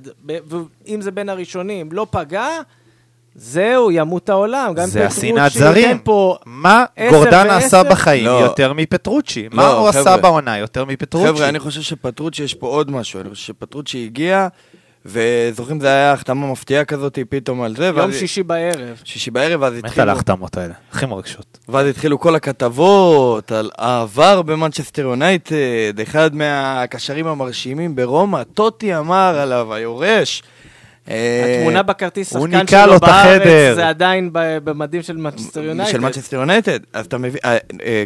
[0.87, 2.47] ואם זה בין הראשונים, לא פגע,
[3.35, 4.75] זהו, ימות העולם.
[4.75, 5.99] גם זה השנאת זרים.
[5.99, 6.37] פה...
[6.47, 7.51] מה ועשר?
[7.53, 8.31] עשה בחיים לא.
[8.31, 9.49] יותר מפטרוצ'י?
[9.53, 10.17] מה לא, הוא עשה חבר'ה.
[10.17, 11.29] בעונה יותר מפטרוצ'י?
[11.29, 13.21] חבר'ה, אני חושב שפטרוצ'י, יש פה עוד משהו.
[13.21, 14.49] אני חושב שפטרוצ'י הגיע,
[15.07, 18.15] וזוכרים, זה היה החתמה מפתיעה כזאת פתאום על זה, יום ואז...
[18.15, 19.01] שישי בערב.
[19.05, 20.03] שישי בערב, ואז מת התחילו...
[20.03, 21.59] על ההחתמות האלה, הכי מרגשות.
[21.69, 29.75] ואז התחילו כל הכתבות על העבר במנצ'סטר יונייטד, אחד מהקשרים המרשימים ברומא, טוטי אמר עליו,
[29.75, 30.43] היורש.
[31.11, 33.01] אה, התמונה בכרטיס שחקן שלו.
[33.01, 35.93] בארץ, זה עדיין במדים של מנצ'סטר יונייטד.
[35.93, 38.05] של מנצ'סטר יונייטד, אז אתה מבין, אה, אה,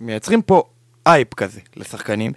[0.00, 0.62] מייצרים פה
[1.06, 2.32] הייפ כזה לשחקנים.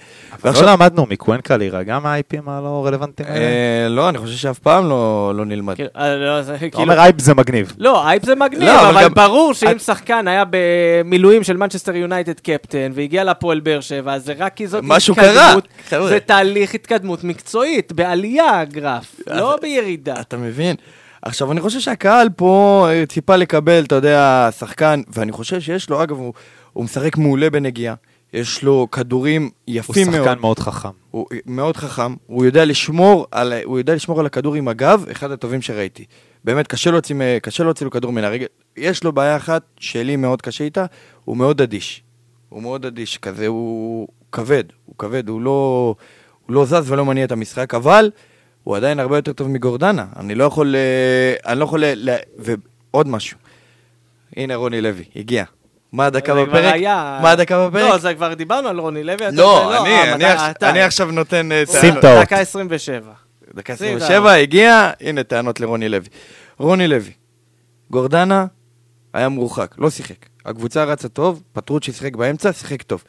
[0.46, 3.46] לא למדנו מקוונקה להירגע מההייפים הלא רלוונטיים האלה?
[3.46, 5.76] אה, לא, אני חושב שאף פעם לא לא נלמד.
[5.76, 6.80] כאילו, אה, לא, זה אתה כאילו...
[6.84, 7.74] אומר הייפ זה מגניב.
[7.78, 11.96] לא, הייפ זה מגניב, לא, אבל אבל גם- ברור שאם שחקן היה במילואים של מנצ'סטר
[11.96, 15.34] יונייטד קפטן, והגיע לפועל באר שבע, זה רק כי זאת משהו התקדמות,
[15.68, 16.08] קרה, חבר'ה.
[16.10, 20.16] זה תהליך התקדמות מקצועית, בעלייה הגרף, לא בירידה.
[20.22, 20.76] אתה מבין?
[21.22, 26.04] עכשיו, אני חושב שהקהל פה אה, ציפה לקבל, אתה יודע, שחקן, ואני חושב שיש לו,
[26.04, 26.34] אגב, הוא,
[26.74, 27.96] הוא משחק מעולה בנגיעה.
[28.34, 30.28] יש לו כדורים הוא יפים מאוד.
[30.28, 30.90] שחקן מאוד חכם.
[31.12, 35.32] הוא מאוד חכם, הוא יודע לשמור על, הוא יודע לשמור על הכדור עם הגב, אחד
[35.32, 36.06] הטובים שראיתי.
[36.44, 38.46] באמת, קשה להוציא, קשה להוציא לו כדור מן הרגל.
[38.78, 40.86] יש לו בעיה אחת שלי מאוד קשה איתה,
[41.26, 42.04] הוא מאוד אדיש.
[42.50, 45.96] הוא מאוד אדיש, כזה, הוא כבד, הוא כבד, הוא לא,
[46.46, 48.12] הוא לא זז ולא מניע את המשחק, אבל
[48.64, 50.06] הוא עדיין הרבה יותר טוב מגורדנה.
[50.16, 53.38] אני לא יכול, אה, אני לא יכול, ל- ועוד משהו.
[54.36, 55.44] הנה רוני לוי, הגיע.
[55.92, 56.74] מה הדקה בפרק?
[57.22, 57.90] מה הדקה בפרק?
[57.90, 59.16] לא, זה כבר דיברנו על רוני לוי.
[59.28, 61.52] אתה- לא, אני, עכשיו- אתה- אני עכשיו נותן...
[61.52, 61.98] אה, שים.
[61.98, 62.22] את האות.
[62.22, 63.12] דקה 27.
[63.56, 66.08] דקה שים 27, הגיע, הנה טענות לרוני לוי.
[66.60, 67.12] רוני לוי,
[67.92, 68.46] גורדנה
[69.14, 70.16] היה מורחק, לא שיחק.
[70.46, 73.04] הקבוצה רצה טוב, פטרוצ'י שיחק באמצע, שיחק טוב.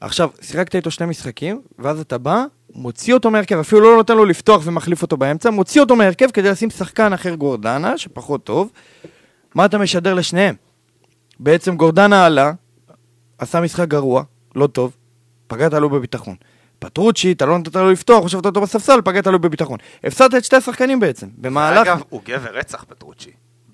[0.00, 4.24] עכשיו, שיחקת איתו שני משחקים, ואז אתה בא, מוציא אותו מהרכב, אפילו לא נותן לו
[4.24, 8.70] לפתוח ומחליף אותו באמצע, מוציא אותו מהרכב כדי לשים שחקן אחר גורדנה, שפחות טוב.
[9.54, 10.54] מה אתה משדר לשניהם?
[11.42, 12.52] בעצם גורדנה עלה,
[13.38, 14.22] עשה משחק גרוע,
[14.54, 14.96] לא טוב,
[15.46, 16.36] פגעת לו בביטחון.
[16.78, 19.78] פטרוצ'י, אתה לא נתת לו לפתוח, חשבת אותו בספסל, פגעת לו בביטחון.
[20.04, 21.86] הפסדת את שתי השחקנים בעצם, במהלך...
[21.86, 23.30] אגב, הוא גבר רצח פטרוצ'י.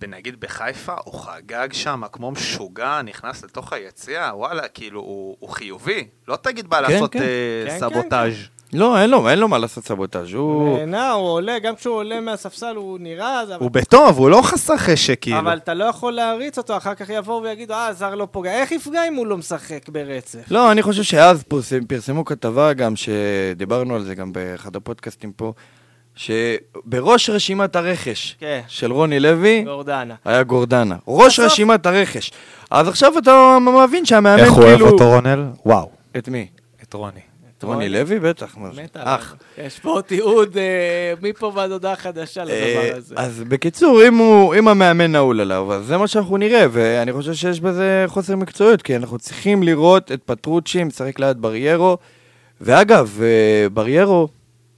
[0.08, 6.08] נגיד בחיפה, הוא חגג שם כמו משוגע, נכנס לתוך היציע, וואלה, כאילו, הוא, הוא חיובי.
[6.28, 7.22] לא תגיד בא כן, לעשות כן.
[7.22, 8.32] אה, כן, סבוטאז'.
[8.72, 10.78] לא, אין לו, אין לו מה לעשות סבוטאז', הוא...
[10.78, 14.76] נהנה, הוא עולה, גם כשהוא עולה מהספסל הוא נראה, אז- הוא בטוב, הוא לא חסר
[14.76, 15.38] חשק, כאילו.
[15.38, 18.52] אבל אתה לא יכול להריץ אותו, אחר כך יבואו ויגידו, אה, זר לא פוגע.
[18.52, 20.38] איך יפגע אם הוא לא משחק ברצף?
[20.50, 25.52] לא, אני חושב שאז פרסם, פרסמו כתבה גם, שדיברנו על זה גם באחד הפודקאסטים פה,
[26.16, 28.60] שבראש רשימת הרכש כן.
[28.68, 30.14] של רוני לוי גורדנה.
[30.24, 30.96] היה גורדנה.
[31.08, 32.32] ראש בסוף- רשימת הרכש.
[32.70, 34.88] אז עכשיו אתה מבין שהמאמן איך הוא אוהב כאילו...
[34.90, 35.44] אותו רונל?
[35.66, 35.90] וואו.
[36.18, 36.46] את מי?
[36.82, 37.20] את רוני.
[37.62, 38.20] רוני לוי?
[38.20, 38.56] בטח.
[38.94, 39.36] אח.
[39.58, 43.14] יש פה תיעוד אה, מפה ועד הודעה חדשה אה, לדבר הזה.
[43.18, 44.02] אז בקיצור,
[44.58, 48.82] אם, המאמן נעול עליו, אז זה מה שאנחנו נראה, ואני חושב שיש בזה חוסר מקצועיות,
[48.82, 51.98] כי אנחנו צריכים לראות את פטרוצ'י משחק ליד בריירו,
[52.60, 54.28] ואגב, אה, בריירו,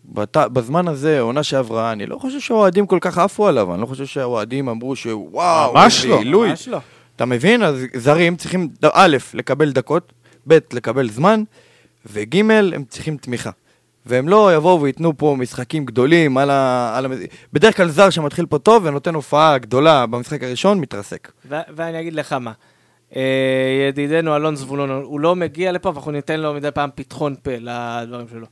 [0.04, 3.86] בת, בזמן הזה, העונה שעברה, אני לא חושב שהאוהדים כל כך עפו עליו, אני לא
[3.86, 6.48] חושב שהאוהדים אמרו שוואו, ממש לא, עילוי.
[6.48, 6.78] ממש לא.
[7.16, 7.62] אתה מבין?
[7.62, 10.12] אז זרים צריכים, א', לקבל דקות,
[10.48, 11.42] ב', לקבל זמן,
[12.06, 13.50] וג', הם צריכים תמיכה.
[14.06, 16.92] והם לא יבואו וייתנו פה משחקים גדולים על ה...
[16.96, 17.08] על ה...
[17.52, 21.32] בדרך כלל זר שמתחיל פה טוב ונותן הופעה גדולה במשחק הראשון, מתרסק.
[21.48, 22.52] ו- ואני אגיד לך מה.
[23.16, 27.50] אה, ידידנו אלון זבולון, הוא לא מגיע לפה, ואנחנו ניתן לו מדי פעם פתחון פה
[27.60, 28.46] לדברים שלו.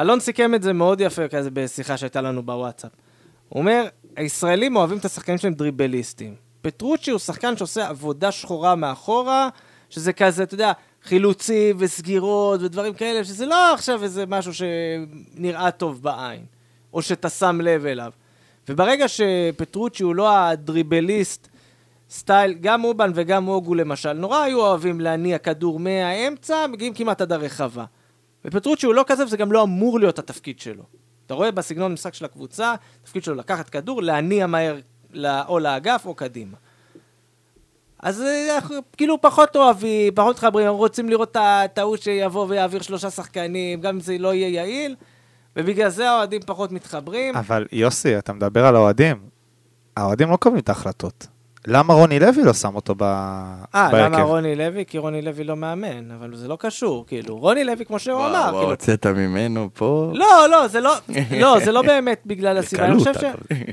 [0.00, 2.90] אלון סיכם את זה מאוד יפה כזה בשיחה שהייתה לנו בוואטסאפ.
[3.48, 3.84] הוא אומר,
[4.16, 6.34] הישראלים אוהבים את השחקנים שהם דריבליסטים.
[6.62, 9.48] פטרוצ'י הוא שחקן שעושה עבודה שחורה מאחורה,
[9.90, 10.72] שזה כזה, אתה יודע,
[11.08, 16.44] חילוצים וסגירות ודברים כאלה, שזה לא עכשיו איזה משהו שנראה טוב בעין,
[16.92, 18.12] או שאתה שם לב אליו.
[18.68, 21.48] וברגע שפטרוצ'י הוא לא הדריבליסט,
[22.10, 27.32] סטייל, גם אובן וגם אוגו למשל, נורא היו אוהבים להניע כדור מהאמצע, מגיעים כמעט עד
[27.32, 27.84] הרחבה.
[28.44, 30.82] ופטרוצ'י הוא לא כזה, וזה גם לא אמור להיות התפקיד שלו.
[31.26, 34.76] אתה רואה בסגנון המשחק של הקבוצה, התפקיד שלו לקחת כדור, להניע מהר
[35.24, 36.56] או לאגף או קדימה.
[38.02, 43.10] אז אה, אנחנו כאילו פחות אוהבים, פחות מתחברים, רוצים לראות את הטעות שיבוא ויעביר שלושה
[43.10, 44.96] שחקנים, גם אם זה לא יהיה יעיל,
[45.56, 47.36] ובגלל זה האוהדים פחות מתחברים.
[47.36, 49.16] אבל יוסי, אתה מדבר על האוהדים.
[49.96, 51.26] האוהדים לא קובעים את ההחלטות.
[51.66, 53.02] למה רוני לוי לא שם אותו ב...
[53.02, 54.14] אה, בהרכב?
[54.14, 54.84] למה רוני לוי?
[54.86, 58.30] כי רוני לוי לא מאמן, אבל זה לא קשור, כאילו, רוני לוי, כמו שהוא אמר,
[58.30, 58.70] וואו, כאילו...
[58.70, 60.12] הוצאת ממנו פה.
[60.14, 60.94] לא, לא, זה לא,
[61.40, 62.84] לא, זה לא באמת בגלל הסיבה.
[62.84, 63.24] אני חושב ש...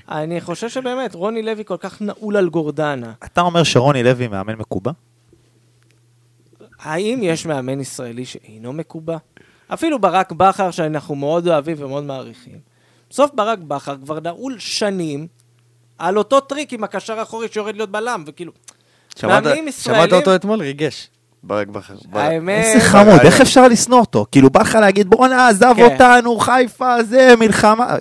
[0.09, 3.13] אני חושב שבאמת, רוני לוי כל כך נעול על גורדנה.
[3.23, 4.91] אתה אומר שרוני לוי מאמן מקובע?
[6.81, 9.17] האם יש מאמן ישראלי שאינו מקובע?
[9.73, 12.59] אפילו ברק בכר, שאנחנו מאוד אוהבים ומאוד מעריכים.
[13.09, 15.27] בסוף ברק בכר כבר נעול שנים
[15.99, 18.51] על אותו טריק עם הקשר האחורי שיורד להיות בלם, וכאילו...
[19.15, 20.59] שמעת- מאמנים שמעת ישראלים- אותו אתמול?
[20.61, 21.09] ריגש.
[21.43, 21.93] ברק בכר.
[22.13, 22.63] האמת...
[22.65, 24.25] איזה חמוד, איך אפשר לשנוא אותו?
[24.31, 25.83] כאילו בא לך להגיד בואנה עזב כן.
[25.83, 27.95] אותנו, חיפה, זה, מלחמה.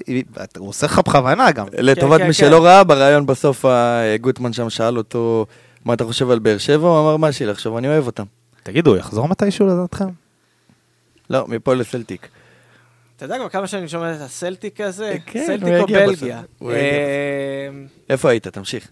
[0.58, 1.66] הוא עושה לך בכוונה גם.
[1.78, 2.46] לטובת כן, מי כן.
[2.46, 5.46] שלא ראה, בריאיון בסוף ה- גוטמן שם שאל אותו,
[5.84, 6.88] מה אתה חושב על באר שבע?
[6.88, 8.24] הוא אמר, מה יש לי לחשוב, אני אוהב אותם.
[8.62, 10.08] תגידו, הוא יחזור מתישהו לדעתכם?
[11.30, 12.28] לא, מפה לסלטיק.
[13.24, 15.16] אתה יודע כבר כמה שאני שומע את הסלטיק הזה?
[15.26, 16.42] כן, הוא סלטיק או בלגיה?
[16.62, 17.68] אה,
[18.10, 18.48] איפה היית?
[18.48, 18.88] תמשיך.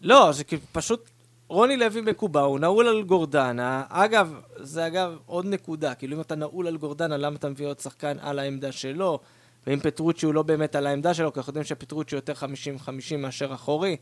[0.00, 1.08] לא, זה פשוט...
[1.48, 3.84] רוני לוי מקובע, הוא נעול על גורדנה.
[3.88, 7.80] אגב, זה אגב עוד נקודה, כאילו אם אתה נעול על גורדנה, למה אתה מביא עוד
[7.80, 9.18] שחקן על העמדה שלו?
[9.66, 13.54] ואם פטרוצ'י הוא לא באמת על העמדה שלו, כי אנחנו יודעים שפטרוצ'י יותר 50-50 מאשר
[13.54, 13.96] אחורי.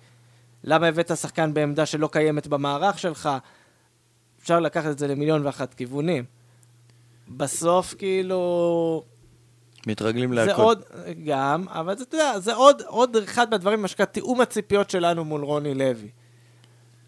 [0.64, 3.28] למה הבאת שחקן בעמדה שלא קיימת במערך שלך?
[4.42, 6.24] אפשר לקחת את זה למיליון ואחת כיוונים.
[7.28, 9.04] בסוף, כאילו...
[9.86, 10.62] מתרגלים זה להכל.
[10.62, 10.82] עוד,
[11.26, 15.24] גם, אבל זה, אתה יודע, זה עוד, עוד אחד מהדברים, מה שנקרא תיאום הציפיות שלנו
[15.24, 16.08] מול רוני לוי.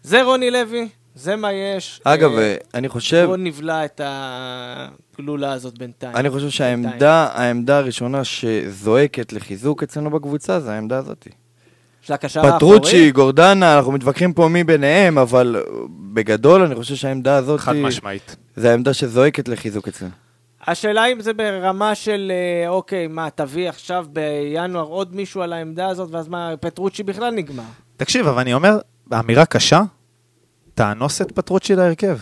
[0.03, 2.01] זה רוני לוי, זה מה יש.
[2.03, 6.15] אגב, אה, אני חושב, בואו נבלע את הגלולה הזאת בינתיים.
[6.15, 6.83] אני חושב בינתיים.
[6.83, 11.27] שהעמדה, העמדה הראשונה שזועקת לחיזוק אצלנו בקבוצה, זה העמדה הזאת.
[12.01, 12.57] של הקשר האחורי.
[12.57, 15.63] פטרוצ'י, גורדנה, אנחנו מתווכחים פה מי ביניהם, אבל
[16.13, 18.35] בגדול אני חושב שהעמדה הזאת, חד משמעית.
[18.55, 20.11] זה העמדה שזועקת לחיזוק אצלנו.
[20.67, 22.31] השאלה אם זה ברמה של,
[22.63, 27.31] אה, אוקיי, מה, תביא עכשיו בינואר עוד מישהו על העמדה הזאת, ואז מה, פטרוצ'י בכלל
[27.33, 27.63] נגמר.
[27.97, 28.77] תקשיב, אבל אני אומר,
[29.19, 29.81] אמירה קשה,
[30.73, 32.17] תאנוס את פטרוצ'י להרכב.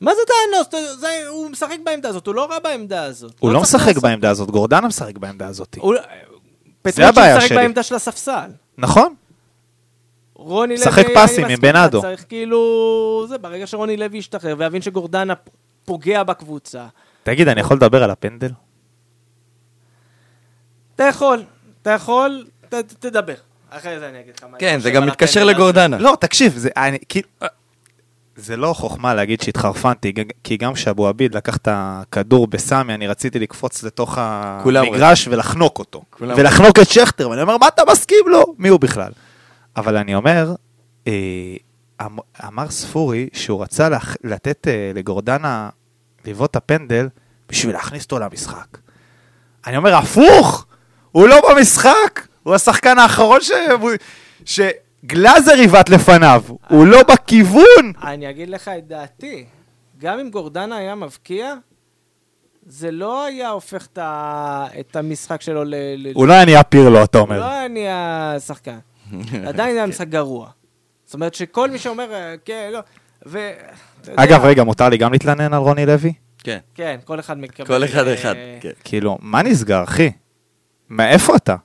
[0.00, 0.84] מה זה תאנוס?
[1.00, 3.32] זה- הוא משחק בעמדה הזאת, הוא לא רע בעמדה הזאת.
[3.40, 5.76] הוא לא צריך משחק לעשות- בעמדה הזאת, גורדנה משחק בעמדה הזאת.
[5.80, 5.94] הוא-
[6.84, 7.56] זה הבעיה פטרוצ'י משחק שלי.
[7.58, 8.50] בעמדה של הספסל.
[8.78, 9.14] נכון?
[10.34, 10.82] רוני לוי...
[10.86, 12.00] משחק פסים עם בנאדו.
[12.00, 13.24] צריך כאילו...
[13.28, 15.34] זה, ברגע שרוני לוי ישתחרר ויבין שגורדנה
[15.84, 16.86] פוגע בקבוצה.
[17.22, 18.50] תגיד, אני יכול לדבר על הפנדל?
[20.94, 21.42] אתה יכול,
[21.82, 23.34] אתה יכול, ת- ת- תדבר.
[23.70, 25.44] אחרי זה אני אגיד לך מה כן, זה גם מתקשר.
[25.44, 25.98] לגורדנה.
[25.98, 27.28] לא, תקשיב, זה אני, כאילו...
[28.36, 30.12] זה לא חוכמה להגיד שהתחרפנתי,
[30.44, 36.02] כי גם כשאבו עביד לקח את הכדור בסמי, אני רציתי לקפוץ לתוך המגרש ולחנוק אותו.
[36.20, 38.54] ולחנוק את שכטר, ואני אומר, מה אתה מסכים לו?
[38.58, 39.12] מי הוא בכלל?
[39.76, 40.54] אבל אני אומר,
[41.06, 41.12] אה,
[42.02, 45.68] אמ- אמר ספורי שהוא רצה לח- לתת אה, לגורדנה
[46.26, 47.08] לבעוט את הפנדל
[47.48, 48.78] בשביל להכניס אותו למשחק.
[49.66, 50.66] אני אומר, הפוך!
[51.12, 52.26] הוא לא במשחק!
[52.42, 53.50] הוא השחקן האחרון ש...
[54.44, 57.92] שגלאזר עיוות לפניו, הוא לא בכיוון!
[58.02, 59.44] אני אגיד לך את דעתי.
[59.98, 61.54] גם אם גורדנה היה מבקיע,
[62.66, 65.74] זה לא היה הופך את ה- את המשחק שלו ל...
[66.14, 67.38] הוא לא היה נהיה פירלו, אתה הוא אומר.
[67.40, 68.78] לא היה נהיה שחקן.
[69.46, 70.50] עדיין היה משחק גרוע.
[71.04, 72.80] זאת אומרת שכל מי שאומר, אה, כן, לא,
[73.26, 73.38] ו...
[74.02, 76.12] אתה יודע, אגב, רגע, מותר לי גם להתלנן על רוני לוי?
[76.44, 76.58] כן.
[76.74, 77.66] כן, כל אחד מקבל...
[77.66, 78.70] כל אחד אה, אחד, כן.
[78.84, 80.10] כאילו, מה נסגר, אחי?
[80.90, 81.56] מאיפה אתה?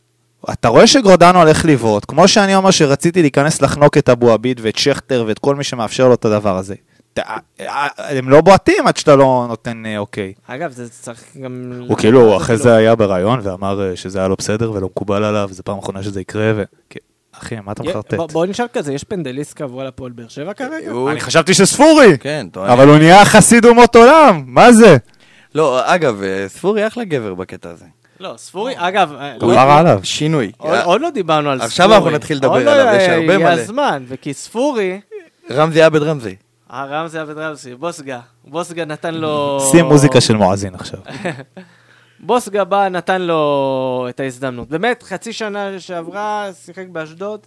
[0.54, 4.78] אתה רואה שגורדנו הולך לבעוט, כמו שאני אומר שרציתי להיכנס לחנוק את אבו עביד ואת
[4.78, 6.76] שכטר ואת כל מי שמאפשר לו את הדבר הזה.
[7.14, 7.20] ת-
[7.60, 10.34] אה, הם לא בועטים עד שאתה לא נותן אה, אוקיי.
[10.48, 11.72] אגב, זה צריך גם...
[11.88, 15.50] הוא כאילו, אחרי זה היה בראיון ואמר אה, שזה היה לא בסדר ולא מקובל עליו,
[15.52, 16.64] זו פעם אחרונה שזה יקרה, ו...
[17.42, 18.14] אחי, מה אתה מחרטט?
[18.14, 20.92] בוא- נשאל כזה, יש פנדליסט קבוע לפועל באר שבע כרגע?
[20.92, 22.18] הוא- אני חשבתי שספורי!
[22.20, 22.70] כן, טוען.
[22.70, 24.98] אבל הוא נהיה חסיד אומות עולם, מה זה?
[25.56, 27.86] לא, אגב, אה, ספורי אחלה גבר בקטע הזה.
[28.20, 29.14] לא, ספורי, אגב...
[29.20, 30.00] אה, הוא לא- אמר עליו.
[30.04, 30.52] שינוי.
[30.58, 31.68] עוד- עוד לא דיברנו על ספורי.
[31.68, 33.48] עכשיו אנחנו נתחיל לדבר עוד לא, עליו, יש אה, הרבה מלא.
[33.50, 35.00] הזמן, וכי ספורי,
[35.52, 36.36] רמזי עבד רמזי.
[36.70, 39.60] הרמזי עבד רמזי, בוסגה, בוסגה נתן לו...
[39.72, 41.00] שים מוזיקה של מואזין עכשיו.
[42.26, 44.70] בוסגה בא, נתן לו את ההזדמנות.
[44.70, 47.40] באמת, חצי שנה שעברה, שיחק באשדוד.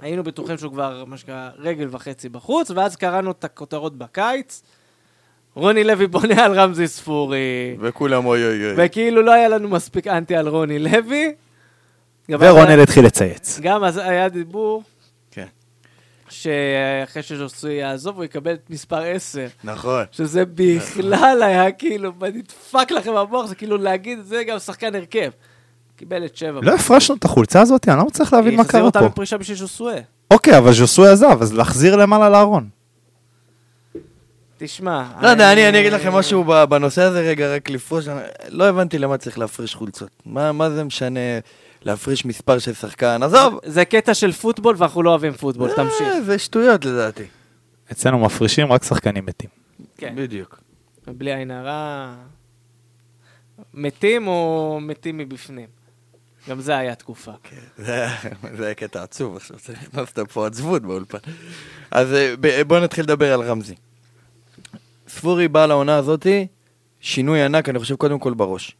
[0.00, 4.62] היינו בטוחים שהוא כבר, מה שנקרא, רגל וחצי בחוץ, ואז קראנו את הכותרות בקיץ.
[5.54, 8.74] רוני לוי בונה על רמזי ספורי, וכולם אוי אוי אוי.
[8.76, 11.34] וכאילו לא היה לנו מספיק אנטי על רוני לוי.
[12.28, 13.60] ורונל התחיל לצייץ.
[13.60, 14.82] גם אז היה דיבור.
[16.28, 19.46] שאחרי שז'וסוי יעזוב, הוא יקבל את מספר 10.
[19.64, 20.04] נכון.
[20.12, 25.30] שזה בכלל היה כאילו, נדפק לכם במוח, זה כאילו להגיד, זה גם שחקן הרכב.
[25.96, 26.60] קיבל את שבע.
[26.62, 27.88] לא הפרשנו את החולצה הזאת?
[27.88, 29.08] אני לא מצליח להבין מה החזיר קרה אותה פה.
[29.08, 29.94] בפרישה בשביל ז'וסוי.
[30.30, 32.68] אוקיי, אבל ז'וסוי עזב, אז להחזיר למעלה לארון.
[34.58, 35.04] תשמע.
[35.22, 38.04] לא יודע, אני אני אגיד לכם משהו ב- בנושא הזה רגע, רק לפרוש,
[38.48, 40.08] לא הבנתי למה צריך להפריש חולצות.
[40.26, 41.20] מה מה זה משנה?
[41.84, 43.60] להפריש מספר של שחקן, עזוב.
[43.64, 46.00] זה קטע של פוטבול ואנחנו לא אוהבים פוטבול, תמשיך.
[46.02, 47.24] אה, זה שטויות לדעתי.
[47.92, 49.50] אצלנו מפרישים רק שחקנים מתים.
[49.98, 50.60] כן, בדיוק.
[51.06, 52.14] בלי עין הרע.
[53.74, 55.66] מתים או מתים מבפנים?
[56.48, 57.32] גם זה היה תקופה.
[57.78, 58.16] זה היה-
[58.56, 61.18] זה היה קטע עצוב עכשיו, צריך הכנסת פה עצבות באולפן.
[61.90, 62.34] אז אה,
[62.66, 63.74] בואו נתחיל לדבר על רמזי.
[65.08, 66.46] ספורי בא לעונה הזאתי,
[67.00, 68.76] שינוי ענק, אני חושב, קודם כל בראש.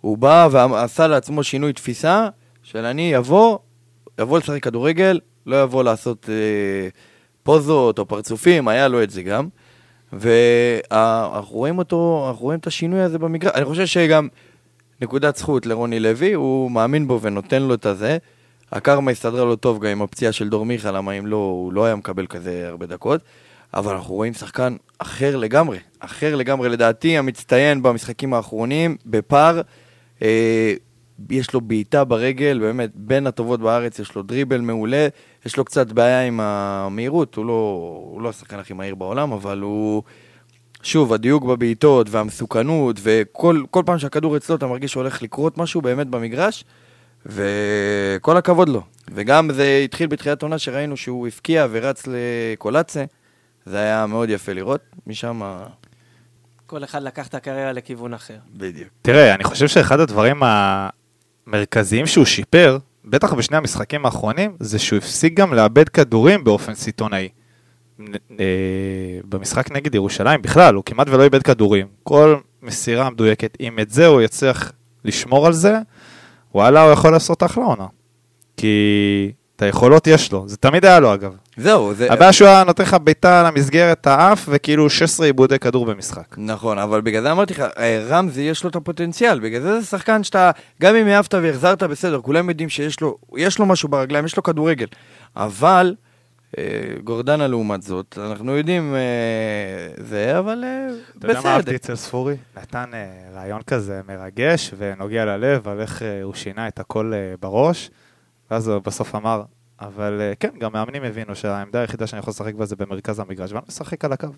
[0.00, 2.28] הוא בא ועשה לעצמו שינוי תפיסה
[2.62, 3.58] של אני אבוא,
[4.22, 6.88] אבוא לשחק כדורגל, לא יבוא לעשות אה,
[7.42, 9.48] פוזות או פרצופים, היה לו את זה גם.
[10.12, 13.52] ואנחנו רואים אותו, אנחנו רואים את השינוי הזה במגרש.
[13.54, 14.28] אני חושב שגם
[15.00, 18.18] נקודת זכות לרוני לוי, הוא מאמין בו ונותן לו את הזה.
[18.72, 21.84] הקרמה הסתדרה לו טוב גם עם הפציעה של דור מיכה, למה אם לא, הוא לא
[21.84, 23.20] היה מקבל כזה הרבה דקות.
[23.74, 29.60] אבל אנחנו רואים שחקן אחר לגמרי, אחר לגמרי, לדעתי המצטיין במשחקים האחרונים, בפער.
[30.22, 30.74] אה,
[31.30, 35.08] יש לו בעיטה ברגל, באמת, בין הטובות בארץ, יש לו דריבל מעולה,
[35.46, 39.60] יש לו קצת בעיה עם המהירות, הוא לא, הוא לא השחקן הכי מהיר בעולם, אבל
[39.60, 40.02] הוא...
[40.82, 46.06] שוב, הדיוק בבעיטות והמסוכנות, וכל כל פעם שהכדור אצלו אתה מרגיש שהולך לקרות משהו באמת
[46.06, 46.64] במגרש,
[47.26, 48.82] וכל הכבוד לו.
[49.14, 53.04] וגם זה התחיל בתחילת עונה שראינו שהוא הפקיע ורץ לקולאצה,
[53.66, 55.42] זה היה מאוד יפה לראות, משם...
[56.68, 58.36] כל אחד לקח את הקריירה לכיוון אחר.
[58.56, 58.88] בדיוק.
[59.02, 60.42] תראה, אני חושב שאחד הדברים
[61.46, 67.28] המרכזיים שהוא שיפר, בטח בשני המשחקים האחרונים, זה שהוא הפסיק גם לאבד כדורים באופן סיטונאי.
[68.40, 68.44] אה,
[69.28, 71.86] במשחק נגד ירושלים בכלל, הוא כמעט ולא איבד כדורים.
[72.02, 74.72] כל מסירה מדויקת, אם את זה הוא יצליח
[75.04, 75.78] לשמור על זה,
[76.54, 77.86] וואלה, הוא יכול לעשות אחלה עונה.
[78.56, 81.36] כי את היכולות יש לו, זה תמיד היה לו אגב.
[81.58, 82.12] זהו, זה...
[82.12, 86.34] הבעיה שהוא היה נותן לך בעיטה למסגרת האף, וכאילו 16 עיבודי כדור במשחק.
[86.36, 89.86] נכון, אבל בגלל זה אמרתי לך, אה, רמזי יש לו את הפוטנציאל, בגלל זה זה
[89.86, 90.50] שחקן שאתה,
[90.82, 94.42] גם אם העפת והחזרת, בסדר, כולם יודעים שיש לו, יש לו משהו ברגליים, יש לו
[94.42, 94.86] כדורגל.
[95.36, 95.94] אבל,
[96.58, 96.64] אה,
[97.04, 100.88] גורדנה לעומת זאת, אנחנו יודעים אה, זה, אבל אה,
[101.18, 101.76] אתה יודע מה אהבתי בסדר.
[101.76, 102.36] אצל ספורי?
[102.56, 107.34] נתן אה, רעיון כזה מרגש ונוגע ללב על איך אה, הוא שינה את הכל אה,
[107.40, 107.90] בראש,
[108.50, 109.42] ואז הוא בסוף אמר,
[109.80, 113.52] אבל אה, כן, גם מאמנים הבינו שהעמדה היחידה שאני יכול לשחק בה זה במרכז המגרש,
[113.52, 114.28] ואני משחק על הקו.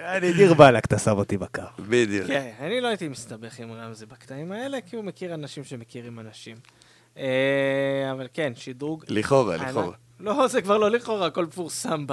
[0.00, 1.62] אני דיר באלק, אתה שם אותי בקו.
[1.78, 2.26] בדיוק.
[2.26, 6.56] כן, אני לא הייתי מסתבך עם רמזי בקטעים האלה, כי הוא מכיר אנשים שמכירים אנשים.
[7.18, 9.04] אה, אבל כן, שדרוג...
[9.08, 9.56] לכאורה.
[9.56, 9.96] לכאורה.
[10.20, 12.12] לא, זה כבר לא לכאורה, הכל מפורסם ב...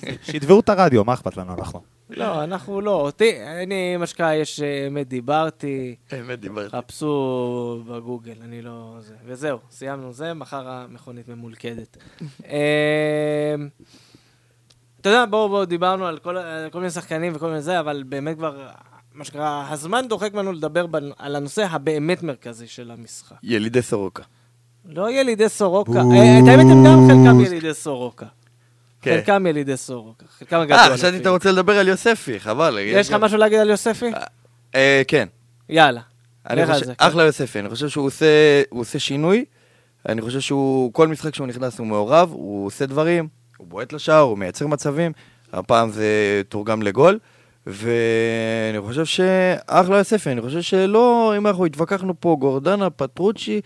[0.00, 0.10] זה.
[0.22, 1.97] שיתבעו את הרדיו, מה אכפת לנו אנחנו?
[2.10, 3.00] לא, אנחנו לא.
[3.00, 6.76] אותי, אני, מה שקרה, יש אה, אמת דיברתי, אמת דיברתי.
[6.76, 8.96] חפשו בגוגל, אני לא...
[9.00, 9.14] זה.
[9.26, 11.96] וזהו, סיימנו זה, מחר המכונית ממולכדת.
[12.50, 13.54] אה,
[15.00, 18.02] אתה יודע, בואו, בואו, דיברנו על כל, על כל מיני שחקנים וכל מיני זה, אבל
[18.06, 18.66] באמת כבר,
[19.14, 23.36] מה שקרה, הזמן דוחק בנו לדבר בנ- על הנושא הבאמת מרכזי של המשחק.
[23.42, 24.22] ילידי סורוקה.
[24.84, 25.98] לא ילידי סורוקה.
[25.98, 28.26] אה, את האמת הם גם חלקם ילידי סורוקה.
[29.08, 29.16] כן.
[29.16, 30.78] חלקם ילידי סורוקה, חלקם הגדול.
[30.78, 31.18] אה, חשבתי.
[31.18, 32.78] שאתה רוצה לדבר על יוספי, חבל.
[32.80, 34.10] יש לך משהו להגיד על יוספי?
[34.74, 35.28] אה, כן.
[35.68, 36.00] יאללה.
[36.50, 37.06] אני חושב, זה, כן.
[37.06, 39.44] אחלה יוספי, אני חושב שהוא עושה, עושה שינוי,
[40.08, 44.20] אני חושב שהוא, כל משחק שהוא נכנס הוא מעורב, הוא עושה דברים, הוא בועט לשער,
[44.20, 45.12] הוא מייצר מצבים,
[45.52, 47.18] הפעם זה תורגם לגול,
[47.66, 53.60] ואני חושב שאחלה יוספי, אני חושב שלא, אם אנחנו התווכחנו פה, גורדנה, פטרוצ'י,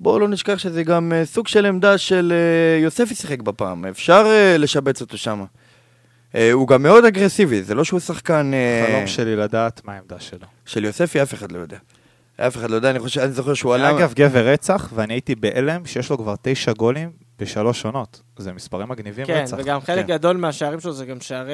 [0.00, 4.24] בואו לא נשכח שזה גם אה, סוג של עמדה של אה, יוספי שיחק בפעם, אפשר
[4.26, 5.44] אה, לשבץ אותו שם.
[6.52, 8.50] הוא גם מאוד אגרסיבי, זה לא שהוא שחקן...
[8.86, 10.46] חלום שלי לדעת מה העמדה שלו.
[10.64, 11.76] של יוספי אף אחד לא יודע.
[12.36, 13.90] אף אחד לא יודע, אני חושב, אני זוכר שהוא עלה...
[13.90, 18.22] אגב, גבר רצח, ואני הייתי בהלם שיש לו כבר תשע גולים בשלוש עונות.
[18.38, 19.56] זה מספרים מגניבים כן, רצח.
[19.60, 20.12] וגם חלק כן.
[20.12, 21.52] גדול מהשערים שלו זה גם שערי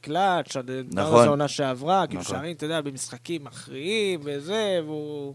[0.00, 0.56] קלאץ',
[0.92, 1.22] נכון.
[1.22, 2.36] זה עונה שעברה, כאילו נכון.
[2.36, 5.34] שערים, אתה יודע, במשחקים מכריעים וזה, והוא...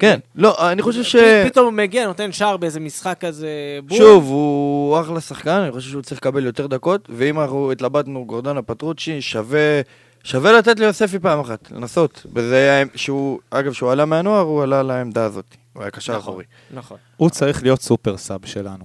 [0.00, 1.16] כן, לא, אני חושב ש...
[1.46, 3.48] פתאום הוא מגיע, נותן שער באיזה משחק כזה
[3.84, 3.98] בום.
[3.98, 8.62] שוב, הוא אחלה שחקן, אני חושב שהוא צריך לקבל יותר דקות, ואם אנחנו התלבטנו גורדנה
[8.62, 9.80] פטרוצ'י, שווה,
[10.24, 12.26] שווה לתת ליוספי פעם אחת, לנסות.
[12.34, 15.56] וזה היה, שהוא, אגב, שהוא עלה מהנוער, הוא עלה לעמדה הזאת.
[15.72, 16.44] הוא היה קשר נכון, אחורי.
[16.70, 16.96] נכון.
[17.16, 18.84] הוא צריך להיות סופר סאב שלנו.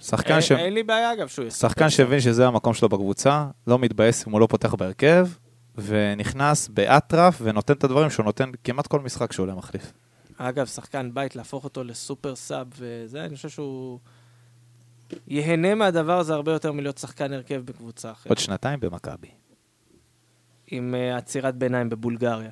[0.00, 0.52] שחקן, ש...
[0.52, 4.32] אין לי בעיה, אגב, שהוא יהיה שחקן שהבין שזה המקום שלו בקבוצה, לא מתבאס אם
[4.32, 5.28] הוא לא פותח בהרכב,
[5.78, 9.92] ונכנס באטרף ונותן את הדברים שהוא נותן כמעט כל משחק שהוא עולה מחליף.
[10.38, 13.98] אגב, שחקן בית, להפוך אותו לסופר סאב וזה, אני חושב שהוא
[15.28, 18.26] ייהנה מהדבר הזה הרבה יותר מלהיות שחקן הרכב בקבוצה אחרת.
[18.30, 19.28] עוד שנתיים במכבי.
[20.66, 22.50] עם אה, עצירת ביניים בבולגריה.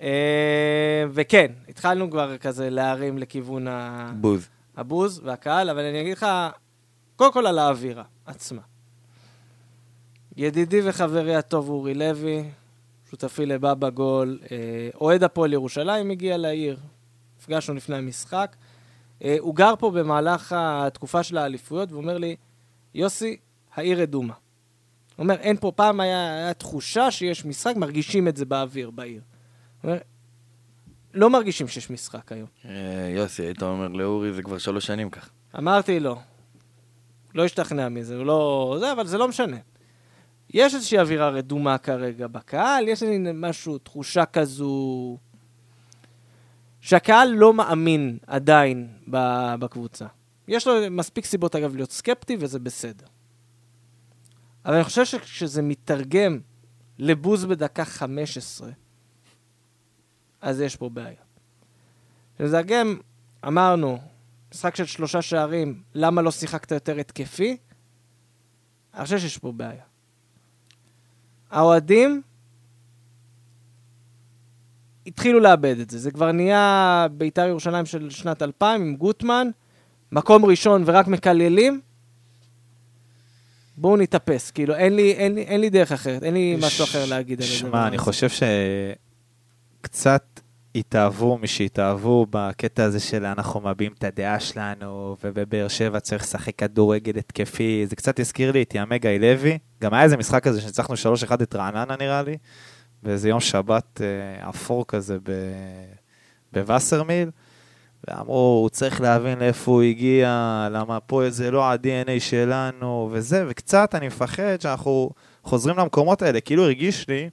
[0.00, 4.48] אה, וכן, התחלנו כבר כזה להרים לכיוון ה- בוז.
[4.76, 6.26] הבוז והקהל, אבל אני אגיד לך,
[7.16, 8.62] קודם כל על האווירה עצמה.
[10.36, 12.44] ידידי וחברי הטוב אורי לוי,
[13.10, 14.56] שותפי לבבא גול, אה,
[14.94, 16.78] אוהד הפועל ירושלים הגיע לעיר,
[17.48, 18.56] נפגשנו לפני המשחק.
[19.24, 22.36] אה, הוא גר פה במהלך התקופה של האליפויות, והוא אומר לי,
[22.94, 23.36] יוסי,
[23.74, 24.34] העיר אדומה.
[25.16, 29.20] הוא אומר, אין פה, פעם היה, היה תחושה שיש משחק, מרגישים את זה באוויר, בעיר.
[29.82, 30.00] הוא אומר,
[31.14, 32.48] לא מרגישים שיש משחק היום.
[32.64, 35.30] אה, יוסי, היית אומר לאורי, זה כבר שלוש שנים כך.
[35.58, 36.16] אמרתי לו,
[37.34, 38.76] לא השתכנע מזה, הוא לא...
[38.80, 39.56] זה, אבל זה לא משנה.
[40.54, 45.18] יש איזושהי אווירה רדומה כרגע בקהל, יש איזה משהו, תחושה כזו...
[46.80, 48.88] שהקהל לא מאמין עדיין
[49.58, 50.06] בקבוצה.
[50.48, 53.06] יש לו מספיק סיבות, אגב, להיות סקפטי, וזה בסדר.
[54.64, 56.40] אבל אני חושב שכשזה מתרגם
[56.98, 58.70] לבוז בדקה 15,
[60.40, 61.20] אז יש פה בעיה.
[62.36, 62.96] כשזה גם,
[63.46, 63.98] אמרנו,
[64.52, 67.56] משחק של שלושה שערים, למה לא שיחקת יותר התקפי?
[68.94, 69.82] אני חושב שיש פה בעיה.
[71.50, 72.22] האוהדים
[75.08, 75.98] התחילו לאבד את זה.
[75.98, 79.48] זה כבר נהיה בית"ר ירושלים של שנת 2000 עם גוטמן,
[80.12, 81.80] מקום ראשון ורק מקללים.
[83.76, 87.04] בואו נתאפס, כאילו, אין לי, אין, לי, אין לי דרך אחרת, אין לי משהו אחר
[87.04, 87.98] להגיד על הדבר שמע, אני.
[87.98, 88.28] חושב
[89.80, 90.40] שקצת
[90.74, 96.56] התאהבו מי שהתאהבו בקטע הזה של אנחנו מביעים את הדעה שלנו, ובבאר שבע צריך לשחק
[96.56, 97.86] כדורגל התקפי.
[97.88, 99.58] זה קצת הזכיר לי את ימי גיא לוי.
[99.82, 100.94] גם היה איזה משחק כזה שניצחנו
[101.28, 102.36] 3-1 את רעננה נראה לי,
[103.02, 105.18] באיזה יום שבת אה, אפור כזה
[106.52, 107.30] בווסרמיל.
[108.08, 110.28] ואמרו, הוא צריך להבין לאיפה הוא הגיע,
[110.70, 115.10] למה פה זה לא ה-DNA שלנו, וזה, וקצת אני מפחד שאנחנו
[115.44, 116.40] חוזרים למקומות האלה.
[116.40, 117.30] כאילו הרגיש לי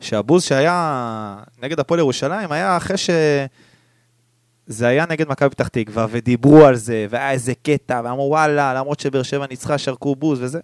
[0.00, 3.10] שהבוז שהיה נגד הפועל ירושלים היה אחרי ש...
[4.66, 9.00] זה היה נגד מכבי פתח תקווה, ודיברו על זה, והיה איזה קטע, ואמרו וואלה, למרות
[9.00, 10.60] שבאר שבע ניצחה, שרקו בוז וזה.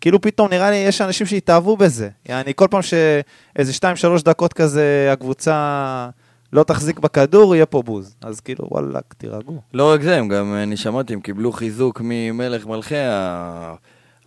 [0.00, 2.08] כאילו פתאום נראה לי יש אנשים שהתאהבו בזה.
[2.28, 3.72] יעני, כל פעם שאיזה
[4.18, 6.08] 2-3 דקות כזה הקבוצה
[6.52, 8.16] לא תחזיק בכדור, יהיה פה בוז.
[8.20, 9.60] אז כאילו, וואלה, תירגעו.
[9.74, 12.94] לא רק זה, הם גם, אני שמעתי, הם קיבלו חיזוק ממלך מלכי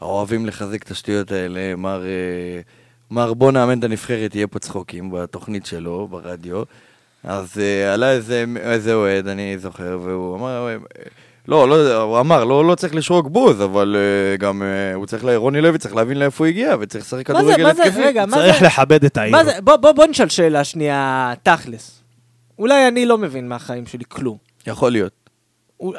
[0.01, 1.76] האוהבים לחזק את השטויות האלה.
[1.76, 2.61] מר, אה,
[3.11, 6.63] מר בוא נאמן את הנבחרת, יהיה פה צחוקים בתוכנית שלו, ברדיו.
[7.24, 8.11] אז אה, עלה
[8.55, 10.78] איזה אוהד, אני זוכר, והוא אמר,
[11.47, 15.25] לא, לא, הוא אמר, לא, לא צריך לשרוק בוז, אבל אה, גם אה, הוא צריך,
[15.25, 17.83] ל- רוני לוי צריך להבין לאיפה הוא הגיע, וצריך לשחק מה זה, כדורגל מה זה,
[17.83, 18.01] התקפי.
[18.03, 19.31] רגע, מה צריך זה, לכבד את העיר.
[19.31, 22.03] מה זה, בוא, בוא, בוא נשאל שאלה שנייה, תכלס.
[22.59, 24.37] אולי אני לא מבין מהחיים שלי כלום.
[24.67, 25.11] יכול להיות,
[25.77, 25.93] הוא-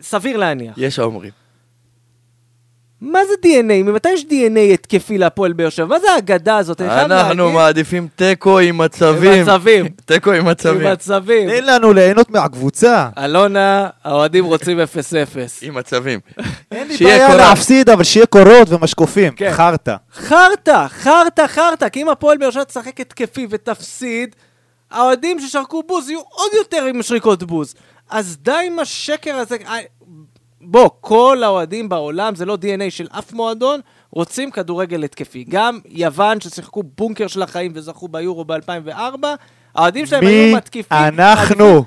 [0.00, 0.74] סביר להניח.
[0.78, 1.30] יש האומרים.
[3.04, 3.82] מה זה DNA?
[3.84, 5.86] ממתי יש DNA התקפי להפועל באר שבע?
[5.86, 6.80] מה זה האגדה הזאת?
[6.80, 9.42] אנחנו מעדיפים תיקו עם מצבים.
[9.42, 9.86] מצבים.
[10.04, 10.86] תיקו עם מצבים.
[10.86, 11.50] עם מצבים.
[11.50, 13.08] תן לנו ליהנות מהקבוצה.
[13.18, 14.82] אלונה, האוהדים רוצים 0-0.
[15.62, 16.20] עם מצבים.
[16.72, 17.34] אין לי בעיה.
[17.36, 19.32] להפסיד, אבל שיהיה קורות ומשקופים.
[19.32, 19.50] כן.
[19.52, 19.96] חרטא.
[20.14, 24.36] חרטא, חרטא, חרטא, כי אם הפועל באר שבע תשחק התקפי ותפסיד,
[24.90, 27.74] האוהדים ששרקו בוז יהיו עוד יותר עם שריקות בוז.
[28.10, 29.56] אז די עם השקר הזה.
[30.64, 35.44] בוא, כל האוהדים בעולם, זה לא DNA של אף מועדון, רוצים כדורגל התקפי.
[35.48, 39.26] גם יוון, ששיחקו בונקר של החיים וזכו ביורו ב-2004,
[39.74, 40.98] האוהדים שלהם היו מי מתקיפים.
[40.98, 41.84] אנחנו?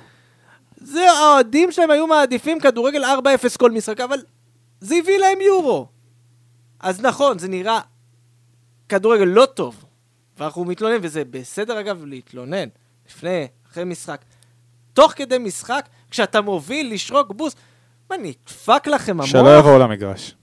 [0.77, 3.07] זה, האוהדים שלהם היו מעדיפים כדורגל 4-0
[3.59, 4.19] כל משחק, אבל
[4.81, 5.87] זה הביא להם יורו.
[6.79, 7.79] אז נכון, זה נראה
[8.89, 9.85] כדורגל לא טוב,
[10.37, 12.67] ואנחנו מתלוננים, וזה בסדר אגב להתלונן,
[13.09, 14.21] לפני, אחרי משחק.
[14.93, 17.55] תוך כדי משחק, כשאתה מוביל, לשרוק בוס,
[18.09, 19.25] מה, נדפק לכם המוח?
[19.25, 20.35] שלא יבואו למגרש.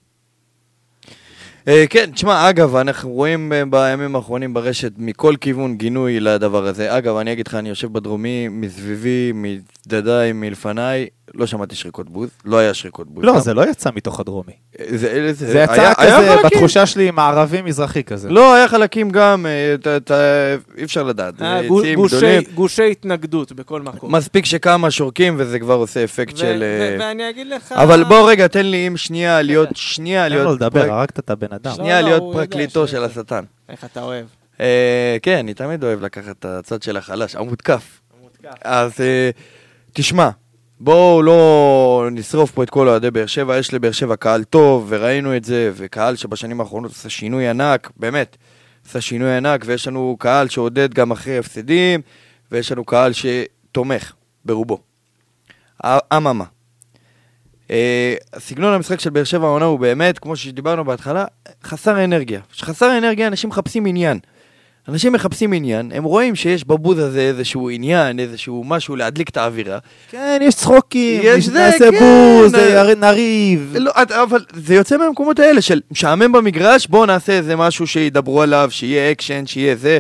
[1.69, 6.99] אה, כן, תשמע, אגב, אנחנו רואים אה, בימים האחרונים ברשת מכל כיוון גינוי לדבר הזה.
[6.99, 12.57] אגב, אני אגיד לך, אני יושב בדרומי, מסביבי, מצדדיי, מלפניי, לא שמעתי שריקות בוז, לא
[12.59, 13.25] היה שריקות בוז.
[13.25, 14.53] לא, זה לא יצא מתוך הדרומי.
[14.91, 16.51] זה, זה, זה יצא היה- היה כזה, חלקים.
[16.59, 18.31] בתחושה שלי, מערבי-מזרחי כזה.
[18.31, 20.15] לא, היה חלקים גם, אה, אתה- אתה-
[20.79, 21.43] אי אפשר לדעת.
[21.43, 22.41] אה, זה גו- יציאים גושי-.
[22.55, 24.15] גושי התנגדות בכל מקום.
[24.15, 26.59] מספיק שכמה שורקים וזה כבר עושה אפקט ו- של...
[26.63, 27.73] ו- אה, ואני אגיד לך...
[27.73, 30.61] אבל בוא רגע, תן לי אם שנייה להיות, שנייה תן לו להיות...
[30.61, 31.75] לדבר, הרגת את הבן אדם.
[31.75, 33.45] שנייה לא, להיות הוא יודע פרקליטו של השטן.
[33.69, 34.27] איך אתה אוהב.
[34.61, 38.01] אה, כן, אני תמיד אוהב לקחת את הצד של החלש, המותקף.
[38.65, 39.31] אז אה,
[39.93, 40.29] תשמע,
[40.81, 45.37] בואו לא נשרוף פה את כל אוהדי באר שבע, יש לבאר שבע קהל טוב, וראינו
[45.37, 48.37] את זה, וקהל שבשנים האחרונות עשה שינוי ענק, באמת,
[48.89, 52.01] עשה שינוי ענק, ויש לנו קהל שעודד גם אחרי הפסדים,
[52.53, 54.13] ויש לנו קהל שתומך,
[54.45, 54.79] ברובו.
[55.87, 56.45] אממה.
[57.71, 61.25] אה, סגנון המשחק של באר שבע העונה הוא באמת, כמו שדיברנו בהתחלה,
[61.65, 62.41] חסר אנרגיה.
[62.53, 64.19] חסר אנרגיה, אנשים מחפשים עניין.
[64.89, 69.79] אנשים מחפשים עניין, הם רואים שיש בבוז הזה איזשהו עניין, איזשהו משהו להדליק את האווירה.
[70.11, 71.99] כן, יש צחוקים, יש זה, נעשה כן.
[71.99, 73.77] בוז, הרי נריב.
[73.79, 78.69] לא, אבל זה יוצא מהמקומות האלה של משעמם במגרש, בואו נעשה איזה משהו שידברו עליו,
[78.71, 79.99] שיהיה אקשן, שיהיה זה.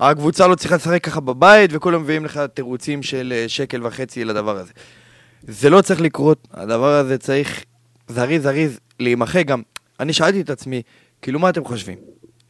[0.00, 4.56] הקבוצה לא צריכה לשחק ככה בבית, וכולם מביאים לך תירוצים של אה, שקל וחצי לדבר
[4.56, 4.72] הזה.
[5.48, 7.64] זה לא צריך לקרות, הדבר הזה צריך
[8.08, 9.62] זריז זריז להימחק גם.
[10.00, 10.82] אני שאלתי את עצמי,
[11.22, 11.96] כאילו מה אתם חושבים?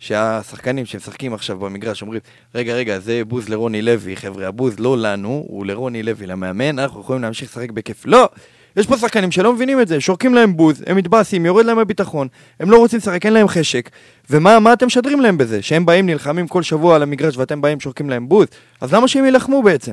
[0.03, 2.20] שהשחקנים שמשחקים עכשיו במגרש אומרים,
[2.55, 7.00] רגע, רגע, זה בוז לרוני לוי, חבר'ה, הבוז לא לנו, הוא לרוני לוי, למאמן, אנחנו
[7.00, 8.03] יכולים להמשיך לשחק בכיף.
[8.07, 8.28] לא!
[8.76, 12.28] יש פה שחקנים שלא מבינים את זה, שורקים להם בוז, הם מתבאסים, יורד להם הביטחון,
[12.61, 13.90] הם לא רוצים לשחק, אין להם חשק,
[14.30, 15.62] ומה מה אתם משדרים להם בזה?
[15.62, 18.46] שהם באים, נלחמים כל שבוע על המגרש ואתם באים, שורקים להם בוז?
[18.80, 19.92] אז למה שהם יילחמו בעצם?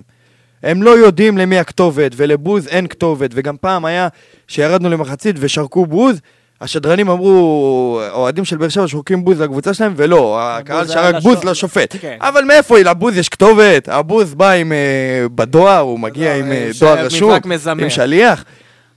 [0.64, 4.07] הם לא יודעים למי הכתובת, ולבוז אין כתובת, וגם פעם היה
[4.47, 6.22] שירדנו למחצית ושרקו בוז,
[6.62, 11.95] השדרנים אמרו, אוהדים של באר שבע שורקים בוז לקבוצה שלהם, ולא, הקהל שרק בוז לשופט.
[12.01, 12.18] כן.
[12.22, 14.78] אבל מאיפה, לבוז יש כתובת, הבוז בא עם אה,
[15.36, 17.84] בדואר, הוא מגיע עם אה, דואר רשום, מברק מזמר.
[17.84, 18.43] עם שליח.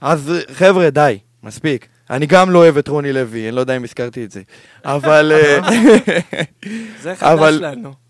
[0.01, 1.87] אז אה, חבר'ה, די, מספיק.
[2.09, 4.41] אני גם לא אוהב את רוני לוי, אני לא יודע אם הזכרתי את זה.
[4.85, 5.31] אבל...
[5.35, 5.59] אה,
[7.03, 8.02] זה חדש אבל- לנו.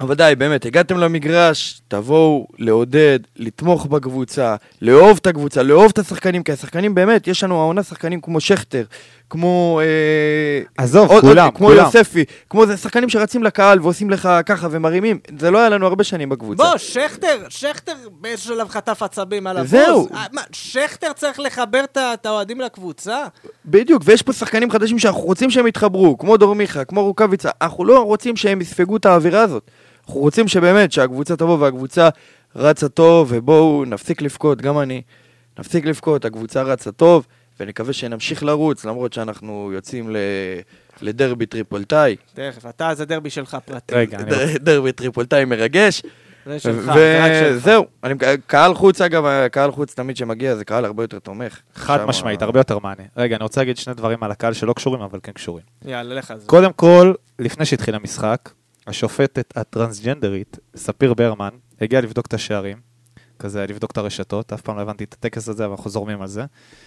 [0.00, 6.42] אבל די, באמת, הגעתם למגרש, תבואו לעודד, לתמוך בקבוצה, לאהוב את הקבוצה, לאהוב את השחקנים,
[6.42, 8.84] כי השחקנים באמת, יש לנו העונה שחקנים כמו שכטר,
[9.30, 9.80] כמו...
[9.82, 11.84] אה, עזוב, עוד- כולם, עוד- כמו כולם.
[11.84, 16.04] יוספי, כמו זה שחקנים שרצים לקהל ועושים לך ככה ומרימים, זה לא היה לנו הרבה
[16.04, 16.62] שנים בקבוצה.
[16.62, 19.70] בוא, שכטר, שכטר באיזשהו שלב חטף עצבים על הבוז.
[19.70, 20.08] זהו.
[20.14, 21.84] אה, מה, שכטר צריך לחבר
[22.14, 23.18] את האוהדים לקבוצה?
[23.66, 27.84] בדיוק, ויש פה שחקנים חדשים שאנחנו רוצים שהם יתחברו, כמו דור מיכה, כמו רוקאביצה, אנחנו
[27.84, 29.70] לא רוצים שהם יספגו את האווירה הזאת.
[30.08, 32.08] אנחנו רוצים שבאמת, שהקבוצה תבוא והקבוצה
[32.56, 35.02] רצה טוב, ובואו נפסיק לבכות, גם אני,
[35.58, 37.26] נפסיק לבכות, הקבוצה רצה טוב,
[37.60, 40.16] ונקווה שנמשיך לרוץ, למרות שאנחנו יוצאים ל...
[41.02, 43.94] לדרבי טריפולטאי, תכף, אתה, זה דרבי שלך פרטי.
[43.94, 44.18] רגע,
[44.60, 46.02] דרבי טריפולטאי מרגש,
[46.46, 47.56] זה שלך, זה רק שלך.
[47.56, 48.14] וזהו, אני-
[48.46, 51.60] קהל חוץ אגב, קהל חוץ תמיד שמגיע זה קהל הרבה יותר תומך.
[51.74, 53.02] חד שם- משמעית, הרבה יותר מענה.
[53.16, 55.64] רגע, אני רוצה להגיד שני דברים על הקהל שלא קשורים, אבל כן קשורים.
[55.84, 56.46] יאללה, לך על זה.
[56.46, 58.48] קודם כל, לפני שהתחיל המשחק,
[58.88, 61.48] השופטת הטרנסג'נדרית, ספיר ברמן,
[61.80, 62.76] הגיעה לבדוק את השערים,
[63.38, 66.28] כזה לבדוק את הרשתות, אף פעם לא הבנתי את הטקס הזה, אבל אנחנו זורמים על
[66.28, 66.44] זה.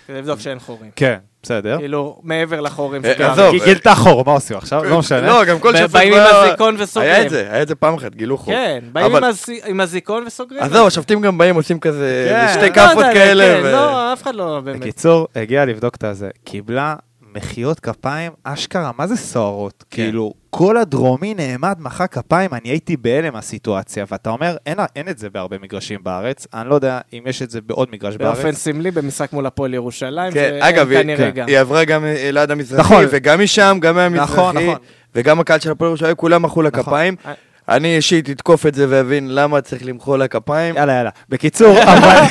[0.07, 0.91] כדי לבדוק שאין חורים.
[0.95, 1.77] כן, בסדר.
[1.77, 3.31] כאילו, מעבר לחורים אה.
[3.31, 4.83] עזוב, היא גילתה חור, מה עושים עכשיו?
[4.83, 5.21] לא משנה.
[5.27, 5.89] לא, גם כל שופט...
[5.89, 7.11] באים עם הזיכון וסוגרים.
[7.13, 8.53] היה את זה, היה את זה פעם אחת, גילו חור.
[8.53, 10.63] כן, באים עם הז- עם הזיכון וסוגרים.
[10.63, 12.45] אז זהו, השופטים גם באים, עושים כזה, כן.
[12.45, 13.59] לא שתי יודע, כאפות כן, כאלה.
[13.63, 14.79] ו- לא, אף אחד לא באמת.
[14.79, 16.95] בקיצור, הגיעה לבדוק את הזה, קיבלה
[17.35, 19.83] מחיאות כפיים, אשכרה, מה זה סוערות?
[19.89, 20.03] כן.
[20.03, 25.17] כאילו, כל הדרומי נעמד, מחא כפיים, אני הייתי בהלם מהסיטואציה, ואתה אומר, אין, אין את
[25.17, 28.55] זה בהרבה מגרשים בארץ, אני לא יודע אם יש את זה בעוד מגרש באופן בארץ.
[28.55, 31.31] סמלי במשחק מול הפועל ירושלים, כן, אגב, היא- כנראה כן.
[31.35, 31.47] גם.
[31.47, 33.05] היא עברה גם ליד המזרחי, נכון.
[33.11, 34.75] וגם משם, גם מהמזרחי, נכון, נכון.
[35.15, 36.83] וגם הקהל של הפועל ירושלים, כולם מחאו לה נכון.
[36.83, 37.15] כפיים.
[37.25, 37.33] אה.
[37.69, 40.75] אני אישית אתקוף את זה ואבין למה צריך למחוא לה כפיים.
[40.75, 41.09] יאללה, יאללה.
[41.29, 42.17] בקיצור, אבל...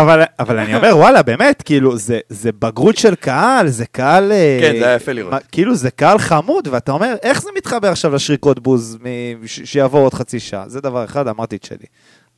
[0.00, 4.32] אבל, אבל אני אומר, וואלה, באמת, כאילו, זה, זה בגרות של קהל, זה קהל...
[4.32, 5.42] אה, כן, זה היה יפה לראות.
[5.52, 8.98] כאילו, זה קהל חמוד, ואתה אומר, איך זה מתחבר עכשיו לשריקות בוז
[9.46, 10.68] שיעבור עוד חצי שעה?
[10.68, 11.86] זה דבר אחד, אמרתי את שלי.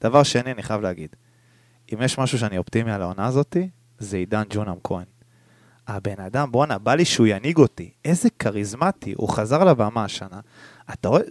[0.01, 1.09] דבר שני, אני חייב להגיד,
[1.95, 5.05] אם יש משהו שאני אופטימי על העונה הזאתי, זה עידן ג'ונם כהן.
[5.89, 7.91] הבן אדם, בואנה, בא לי שהוא ינהיג אותי.
[8.05, 10.41] איזה כריזמטי, הוא חזר לבמה השנה.
[10.93, 11.23] אתה רואה,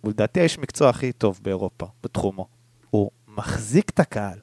[0.00, 2.46] הוא לדעתי האיש מקצוע הכי טוב באירופה, בתחומו.
[2.90, 4.38] הוא מחזיק את הקהל,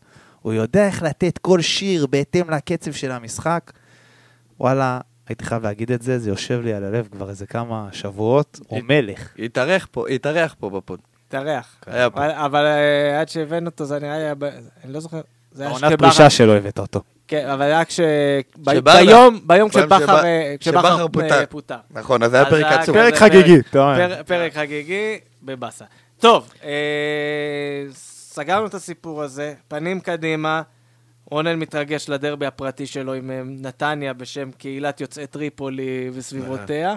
[0.48, 3.72] הוא יודע איך לתת כל שיר בהתאם לקצב של המשחק.
[4.60, 8.60] וואלה, הייתי חייב להגיד את זה, זה יושב לי על הלב כבר איזה כמה שבועות.
[8.68, 9.30] הוא מלך.
[9.40, 11.00] התארח פה, התארח פה בפוד.
[11.28, 11.76] תארח.
[11.86, 12.20] היה פה.
[12.26, 14.32] אבל- אבל אה, עד שהבאנו אותו, זה נראה לי,
[14.84, 15.22] אני לא זוכר.
[15.52, 17.02] זה היה העונת פרישה שלו הבאת אותו.
[17.28, 18.00] כן, אבל היה כש...
[18.58, 20.56] ביום, ביום ביום כשבכר אה,
[21.12, 21.40] פוטר.
[21.40, 21.78] אה, פוטר.
[21.92, 22.96] נכון, אז היה אז פרק עצוב.
[22.98, 23.62] כזה- פרק חגיגי,
[24.26, 25.86] פרק חגיגי בבאסה.
[26.20, 26.70] טוב, אה,
[28.38, 30.62] סגרנו את הסיפור הזה, פנים קדימה.
[31.32, 36.96] רונן מתרגש לדרבי הפרטי שלו עם אה, נתניה בשם קהילת יוצאי טריפולי וסביבותיה.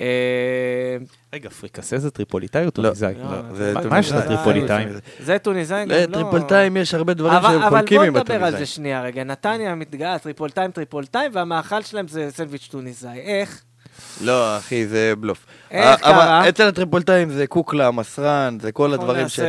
[0.00, 0.96] אה,
[1.32, 3.14] רגע, פריקסה זה טריפוליטאי או לא, טוניסאי?
[3.14, 3.98] לא, זה מה-.
[3.98, 4.88] יש לטריפוליטאים?
[5.20, 6.02] זה טוניסאים גם לא...
[6.02, 8.66] לטריפולטאים יש הרבה דברים אבל, שהם אבל חולקים בוא עם נדבר על זה הטוניסאים.
[8.66, 9.24] שנייה רגע.
[9.24, 13.20] נתניה מתגאה, טריפולטאים, טריפולטאים, והמאכל שלהם זה סנדוויץ' טוניסאי.
[13.20, 13.64] איך?
[14.20, 15.46] לא, אחי, זה בלוף.
[15.70, 16.48] איך אבל קרה?
[16.48, 19.40] אצל הטריפולטאים זה קוקלה, מסרן, זה כל הדברים ש...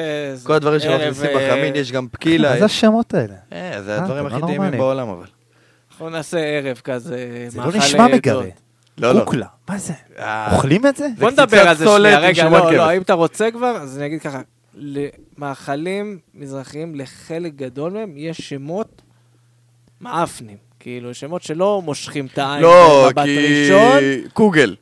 [0.43, 0.79] כל הדברים
[1.09, 2.49] עושים אה, בחמין, יש גם פקילה.
[2.51, 3.33] מה זה השמות האלה?
[3.53, 4.71] אה, זה אה, הדברים הכי לא טעימים.
[4.71, 5.25] בעולם, אבל.
[5.91, 8.07] אנחנו נעשה ערב כזה, זה לא נשמע.
[8.07, 8.43] מגרה.
[8.97, 9.19] לא, לא.
[9.19, 9.93] קוקלה, מה זה?
[10.19, 11.07] אה, אוכלים את זה?
[11.19, 12.71] בוא נדבר על זה שנייה, רגע, לא.
[12.73, 14.41] לא, אם אתה רוצה כבר, אז אני אגיד ככה,
[14.75, 19.01] למאכלים מזרחיים, לחלק גדול מהם, יש שמות
[20.01, 20.57] מעפנים.
[20.83, 23.69] כאילו, שמות שלא מושכים את העין לא, במבט כי...
[23.71, 24.29] ראשון.
[24.33, 24.75] קוגל.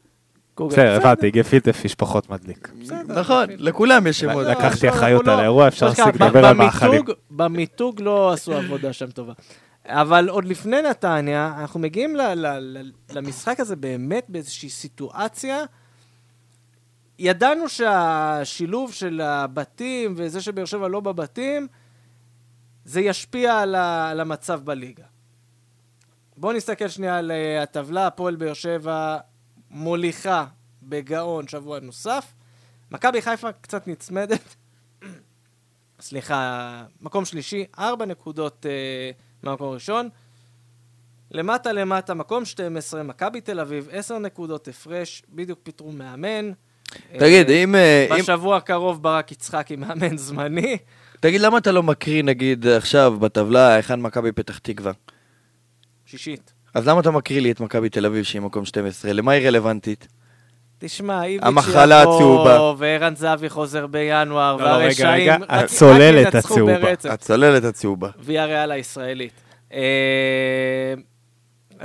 [0.56, 0.96] בסדר, בסדר.
[0.96, 2.72] הבנתי, גפילטה פיש פחות מדליק.
[3.08, 4.46] נכון, לכולם יש שמות.
[4.46, 7.02] לא, לקחתי אנחנו אחריות לא- על האירוע, אפשר להפסיק לדבר על מאכלים.
[7.32, 9.34] במיתוג לא עשו עבודה שם טובה.
[9.86, 12.16] אבל עוד לפני נתניה, אנחנו מגיעים
[13.14, 15.64] למשחק הזה באמת באיזושהי סיטואציה.
[17.20, 21.68] ידענו שהשילוב של הבתים וזה שבאר שבע לא בבתים,
[22.86, 23.60] זה ישפיע
[24.10, 25.11] על המצב בליגה.
[26.42, 29.18] בואו נסתכל שנייה על אה, הטבלה, הפועל באר שבע
[29.70, 30.46] מוליכה
[30.84, 32.34] בגאון שבוע נוסף.
[32.92, 34.56] מכבי חיפה קצת נצמדת.
[36.00, 39.12] סליחה, מקום שלישי, ארבע נקודות אה,
[39.44, 40.10] מהמקום הראשון.
[41.32, 46.52] למטה למטה, מקום 12, מכבי תל אביב, עשר נקודות הפרש, בדיוק פיטרו מאמן.
[47.20, 47.76] תגיד, אה, אם...
[47.76, 50.78] אם- בשבוע הקרוב ברק יצחקי מאמן זמני.
[51.20, 54.92] תגיד, למה אתה לא מקריא, נגיד, עכשיו בטבלה, היכן מכבי פתח תקווה?
[56.12, 56.54] שישית.
[56.74, 59.14] אז למה אתה מקריא לי את מכבי תל אביב שהיא מקום 12?
[59.14, 60.08] למה היא רלוונטית?
[60.80, 62.56] תשמע, איביץ' המחלה הצהובה.
[62.56, 66.80] יבוא, וערן זהבי חוזר בינואר, לא, לא, רגע, והרשעים רגע, רק הצוללת הצהובה.
[66.80, 67.10] ברצף.
[67.10, 68.10] הצוללת הצהובה.
[68.20, 69.34] ויאריאל הישראלית.
[69.74, 69.80] אה,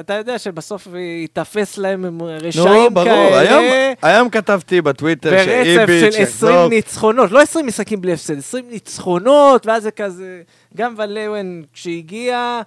[0.01, 0.89] אתה יודע שבסוף
[1.20, 3.35] ייתפס להם עם רשעים נו, ברור.
[3.37, 6.68] היום, כאלה, היום כתבתי בטוויטר ברצף שאיביץ' של 20 יחזור.
[6.68, 10.43] ניצחונות, לא 20 משחקים בלי הפסד, 20 ניצחונות, ואז זה כזה,
[10.77, 12.61] גם ולאוון כשהגיע,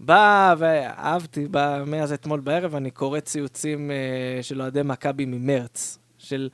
[0.00, 6.48] בא, ואהבתי, בא, מאז אתמול בערב אני קורא ציוצים אה, של אוהדי מכבי ממרץ, של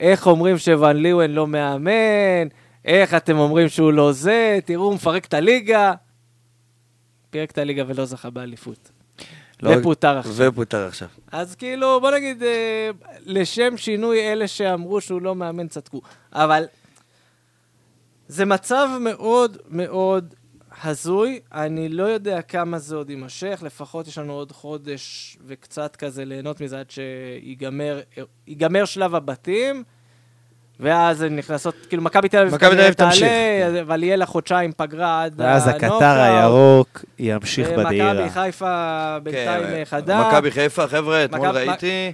[0.00, 2.48] איך אומרים שוואן ליוון לא מאמן,
[2.84, 5.92] איך אתם אומרים שהוא לא זה, תראו, הוא מפרק את הליגה.
[7.30, 8.90] פירק את הליגה ולא זכה באליפות.
[9.62, 10.32] לא- ופוטר עכשיו.
[10.36, 11.08] ופוטר עכשיו.
[11.32, 12.90] אז כאילו, בוא נגיד, אה,
[13.20, 16.00] לשם שינוי, אלה שאמרו שהוא לא מאמן צדקו.
[16.32, 16.64] אבל
[18.28, 20.34] זה מצב מאוד מאוד
[20.84, 21.40] הזוי.
[21.52, 26.60] אני לא יודע כמה זה עוד יימשך, לפחות יש לנו עוד חודש וקצת כזה ליהנות
[26.60, 26.90] מזה עד
[28.46, 29.84] שיגמר שלב הבתים.
[30.80, 33.28] ואז הן נכנסות, כאילו מכבי תל אביב תמשיך.
[33.28, 35.92] תעלה, אבל יהיה לה חודשיים פגרה עד ואז הנוקאוט.
[35.92, 38.30] הקטר הירוק ימשיך ומכבי בדהירה.
[38.30, 40.28] חיפה בינתיים כן, חדה.
[40.28, 42.12] מכבי חיפה, חבר'ה, אתמול ראיתי,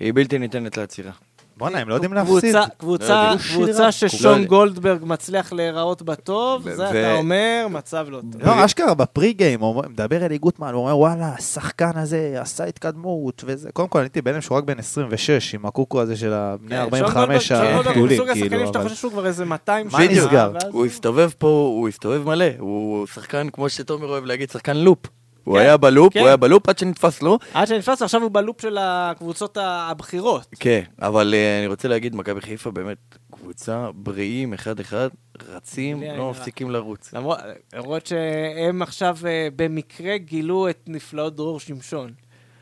[0.00, 1.12] היא בלתי ניתנת לעצירה.
[1.56, 2.56] בואנה, הם לא יודעים להפסיד.
[2.78, 4.44] קבוצה, לא קבוצה, ששון.
[4.44, 8.42] גולדברג מצליח להיראות בטוב, ו- זה אתה אומר, מצב לא טוב.
[8.42, 13.44] לא, אשכרה בפרי גיים, הוא מדבר אלי גוטמן, הוא אומר, וואלה, השחקן הזה עשה התקדמות,
[13.46, 13.68] וזה.
[13.72, 17.48] קודם כל, הייתי בהלם שהוא רק בן 26, עם הקוקו הזה של הבני כן, 45
[17.48, 18.88] שון גולדברג- שון גולדברג הוא הגדולים, כאילו, שאתה אבל...
[18.88, 20.50] חושב שהוא כבר איזה 200 מה נסגר?
[20.54, 21.46] ואז הוא הסתובב פה,
[21.76, 22.44] הוא הסתובב מלא.
[22.58, 24.98] הוא שחקן, כמו שתומר אוהב להגיד, שחקן לופ.
[25.46, 26.20] הוא כן, היה בלופ, כן.
[26.20, 27.38] הוא היה בלופ עד שנתפס לו.
[27.54, 30.46] עד שנתפס, עכשיו הוא בלופ של הקבוצות הבכירות.
[30.60, 32.96] כן, אבל אה, אני רוצה להגיד, מכבי חיפה באמת
[33.32, 35.08] קבוצה בריאים, אחד-אחד,
[35.48, 36.30] רצים, לא.
[36.30, 37.12] מפסיקים לרוץ.
[37.14, 37.38] למרות
[37.74, 42.10] למרות שהם עכשיו אה, במקרה גילו את נפלאות דרור שמשון.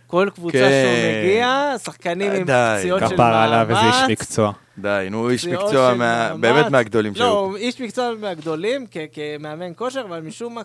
[0.07, 0.85] כל קבוצה כן.
[0.85, 3.12] שהוא מגיע, שחקנים עם פציעות של מאמץ.
[3.12, 4.53] כפר עליו איזה איש מקצוע.
[4.78, 6.32] די, נו, איש פציעות מקצוע, מה-.
[6.41, 7.28] באמת מהגדולים לא, שהיו.
[7.39, 10.62] הוא איש מקצוע מהגדולים כ- כמאמן כושר, אבל משום מה...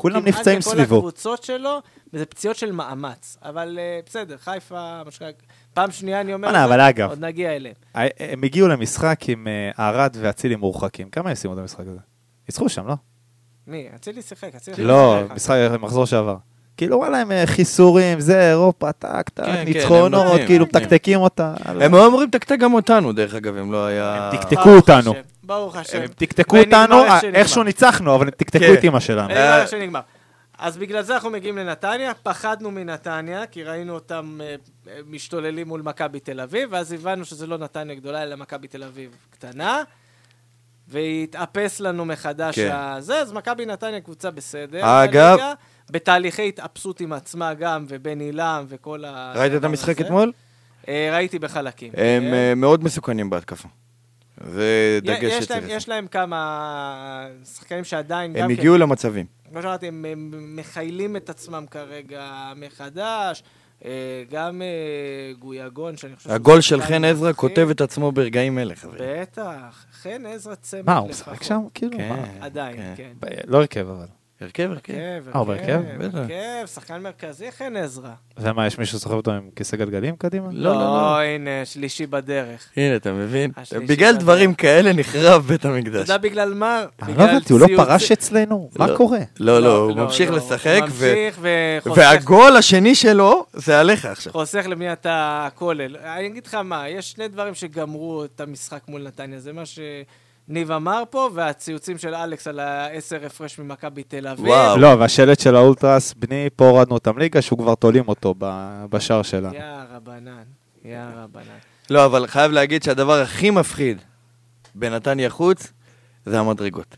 [0.00, 0.96] כולם כמעט נפצעים בכל סביבו.
[0.96, 1.78] הקבוצות שלו,
[2.12, 3.36] וזה פציעות של מאמץ.
[3.44, 5.30] אבל אה, בסדר, חיפה, שנקרא,
[5.74, 7.74] פעם שנייה אני אומר, זה, אבל אגב- עוד נגיע אליהם.
[7.96, 11.08] ה- הם הגיעו למשחק עם אה, ארד ואצילי מורחקים.
[11.10, 11.98] כמה הם סיימו את המשחק הזה?
[12.48, 12.94] ניצחו שם, לא?
[13.66, 13.88] מי?
[13.96, 15.20] אצילי שיחק, אצילי לא.
[15.34, 16.36] משחק מחזור שעבר.
[16.76, 20.64] כאילו, וואלה, הם אה, חיסורים, זה, אירופה, טק, טק, כן, כן, ניצחונות, כאילו.
[20.66, 21.54] מתקתקים אותה.
[21.64, 24.30] הם היו אמורים לתקתק גם אותנו, דרך אגב, אם לא היה...
[24.32, 25.14] הם תקתקו אותנו.
[25.50, 26.00] ברוך השם.
[26.02, 27.30] הם תקתקו אותנו, איך אה.
[27.34, 28.74] איכשהו ניצחנו, אבל הם תקתקו.
[28.74, 29.34] את אימא שלנו.
[30.58, 34.54] אז בגלל זה אנחנו מגיעים לנתניה, פחדנו מנתניה, כי ראינו אותם אה,
[34.88, 38.82] אה, משתוללים מול מכבי תל אביב, ואז הבנו שזה לא נתניה גדולה, אלא מכבי תל
[38.82, 39.82] אביב קטנה,
[40.88, 42.70] והתאפס לנו מחדש כן.
[42.72, 45.04] הזה, אז מכבי נתניה קבוצה בסדר.
[45.04, 45.38] אגב-
[45.90, 49.32] בתהליכי התאפסות עם עצמה גם, ובן עילם וכל ה...
[49.36, 50.04] ראית את המשחק הזה.
[50.04, 50.32] אתמול?
[50.88, 51.92] ראיתי בחלקים.
[51.96, 52.58] הם כן.
[52.58, 53.68] מאוד מסוכנים בהתקפה.
[54.42, 55.64] זה דגש יש להם- שצריך.
[55.68, 59.26] יש להם כמה שחקנים שעדיין הם כן הגיעו למצבים.
[59.50, 62.22] כמו שאמרתי, הם הם מכיילים את עצמם כרגע
[62.56, 63.42] מחדש.
[63.84, 63.90] אה,
[64.30, 64.68] גם אה,
[65.38, 66.30] גויגון, שאני חושב...
[66.30, 67.32] הגול של חן עזרא.
[67.32, 69.00] כותב את עצמו ברגעים אלה, חברים.
[69.22, 71.32] בטח, חן עזרא צמד מה, הוא לפחות.
[71.34, 71.60] משחק שם?
[71.74, 72.08] כאילו, כן.
[72.08, 72.24] מה?
[72.46, 73.12] עדיין, כן.
[73.20, 73.28] כן.
[73.46, 74.06] לא הרכב, אבל.
[74.40, 74.92] הרכב, הרכב.
[75.34, 75.80] אה, בהרכב?
[75.98, 76.18] בטח.
[76.18, 78.10] הרכב, שחקן מרכזי חן עזרא.
[78.38, 80.48] ומה, יש מישהו שסוחב אותו עם כיסא גלגלים קדימה?
[80.52, 81.20] לא, לא, לא.
[81.20, 82.68] הנה, שלישי בדרך.
[82.76, 83.50] הנה, אתה מבין?
[83.88, 84.16] בגלל.
[84.16, 86.00] דברים כאלה נחרב בית אתה המקדש.
[86.00, 86.84] יודע בגלל מה?
[87.02, 88.70] אני לא הבנתי, הוא לא פרש אצלנו?
[88.76, 88.96] מה לא.
[88.96, 89.18] קורה?
[89.40, 94.32] לא, לא, הוא ממשיך לא, לשחק, ממשיך וחוסך והגול השני שלו זה עליך עכשיו.
[94.32, 95.96] חוסך לבניית הכולל.
[95.96, 99.40] אני אגיד לך מה, יש שני דברים שגמרו את המשחק מול נתניה.
[99.40, 99.62] זה מה
[100.50, 104.46] שניב אמר פה, והציוצים של אלכס על העשר הפרש ממכבי תל אביב.
[104.46, 104.76] וואו.
[104.76, 108.34] לא, והשלט של האולטרס, בני, פה הורדנו אותם ליגה, שהוא כבר תולים אותו
[108.90, 109.54] בשער שלנו.
[109.54, 109.62] יא
[109.94, 110.42] רבנן.
[110.84, 111.58] יא רבנן.
[111.90, 113.98] לא, אבל חייב להגיד שהדבר הכי מפחיד
[114.74, 115.72] בנתניה חוץ
[116.26, 116.96] זה המדרגות.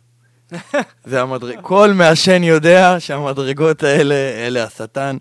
[1.04, 1.60] זה המדרג...
[1.60, 5.16] כל מעשן יודע שהמדרגות האלה, אלה השטן,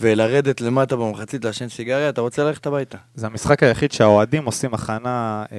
[0.00, 2.98] ולרדת למטה במחצית לעשן סיגריה, אתה רוצה ללכת הביתה.
[3.14, 5.56] זה המשחק היחיד שהאוהדים עושים הכנה אה,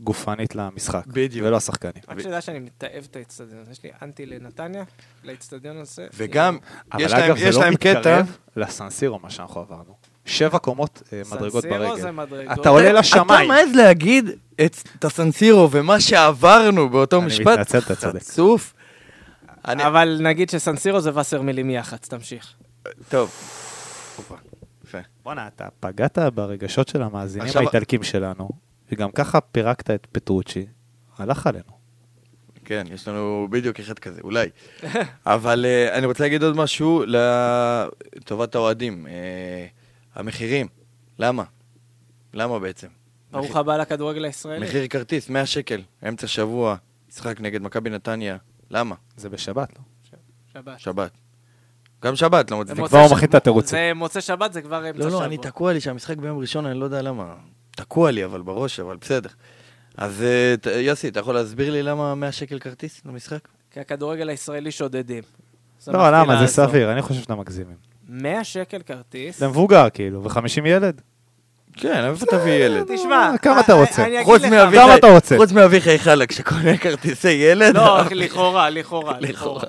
[0.00, 1.06] גופנית למשחק.
[1.06, 1.46] בדיוק.
[1.46, 1.92] ולא השחקנים.
[2.08, 3.64] רק שתדע שאני מתעב את האצטדיון.
[3.72, 4.84] יש לי אנטי לנתניה,
[5.24, 6.06] לאצטדיון הזה.
[6.16, 6.58] וגם,
[6.92, 7.98] אבל יש להם, אגב, יש זה לא להם קטע...
[7.98, 9.94] מתקרב לסנסירו, מה שאנחנו עברנו.
[10.24, 12.00] שבע קומות אה, מדרגות סנסירו ברגל.
[12.02, 12.58] זה מדרגות.
[12.60, 13.26] אתה עולה לשמיים.
[13.28, 14.30] אתה מעז להגיד
[14.64, 17.46] את את הסנסירו ומה שעברנו באותו אני משפט?
[17.46, 18.20] מתנצל, אתה צודק.
[18.22, 18.74] חצוף.
[19.68, 22.54] אני- אבל נגיד שסנסירו זה וסר מילים יח"צ, תמשיך.
[23.08, 23.30] טוב.
[25.22, 28.48] בואנה, אתה פגעת ברגשות של המאזינים עכשיו- האיטלקים שלנו,
[28.92, 30.66] וגם ככה פירקת את פטרוצ'י,
[31.18, 31.82] הלך עלינו.
[32.64, 34.48] כן, יש לנו בדיוק אחד כזה, אולי.
[35.26, 39.06] אבל uh, אני רוצה להגיד עוד משהו לטובת האוהדים.
[39.06, 39.10] Uh,
[40.14, 40.68] המחירים,
[41.18, 41.44] למה?
[42.34, 42.88] למה בעצם?
[43.30, 44.66] ברוך הבא לכדורגל הישראלי.
[44.66, 46.76] מחיר כרטיס, 100 שקל, אמצע שבוע,
[47.08, 48.36] משחק נגד מכבי נתניה.
[48.70, 48.94] למה?
[49.16, 49.84] זה בשבת, לא?
[50.52, 50.80] שבת.
[50.80, 51.21] שבת.
[52.04, 52.86] גם שבת, לא זה מצדיק.
[52.86, 53.78] כבר הוא מכין את התירוצים.
[53.78, 55.20] זה מוצא שבת, זה כבר אמצע לא, שבוע.
[55.20, 57.24] לא, אני תקוע לי שהמשחק ביום ראשון, אני לא יודע למה.
[57.70, 59.28] תקוע לי, אבל בראש, אבל בסדר.
[59.96, 60.22] אז
[60.72, 63.38] אה, יוסי, אתה יכול להסביר לי למה 100 שקל כרטיס למשחק?
[63.70, 65.22] כי הכדורגל הישראלי שודדים.
[65.86, 66.46] לא, למה?
[66.46, 66.46] זה.
[66.46, 67.76] סביר, אני חושב שאתם מגזימים.
[68.08, 69.38] 100 שקל כרטיס.
[69.38, 71.00] זה מבוגר, כאילו, ו-50 ילד?
[71.76, 72.86] כן, איפה תביא ילד?
[72.96, 74.04] תשמע, כמה אתה אני- רוצה?
[74.04, 75.36] אני אגיד חוץ לך, מאביחי- כמה אתה רוצה?
[75.36, 77.74] חוץ מאביחי חלק שקונה כרטיסי ילד.
[77.76, 79.62] לא, לכאורה, לכאורה, לכאורה.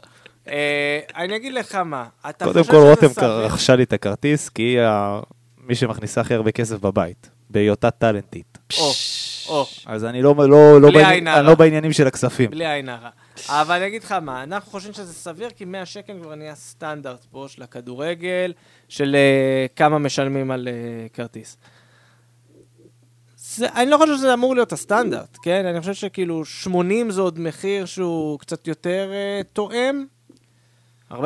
[0.47, 3.07] אה, אני אגיד לך מה, אתה קודם כל, רותם?
[3.21, 5.19] רכשה לי את הכרטיס, כי היא ה-
[5.57, 8.57] מי שמכניסה הכי הרבה כסף בבית, בהיותה טאלנטית.
[9.85, 10.89] אז אני לא, לא, לא,
[11.43, 12.49] לא בעניינים של הכספים.
[12.49, 13.09] בלי עין הרע.
[13.49, 17.25] אבל אני אגיד לך מה, אנחנו חושבים שזה סביר, כי 100 שקל כבר נהיה סטנדרט
[17.31, 18.53] פה של הכדורגל,
[18.89, 20.73] של אה, כמה משלמים על אה,
[21.13, 21.57] כרטיס.
[23.37, 25.65] זה, אני לא חושב שזה אמור להיות הסטנדרט, כן?
[25.65, 30.05] אני חושב שכאילו 80 זה עוד מחיר שהוא קצת יותר אה, תואם.
[31.13, 31.17] 40-80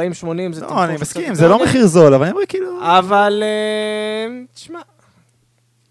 [0.51, 1.63] זה לא, אני מסכים, זה לא.
[1.63, 2.79] מחיר זול, אבל אני אומר כאילו...
[2.81, 4.79] אבל, אה, תשמע,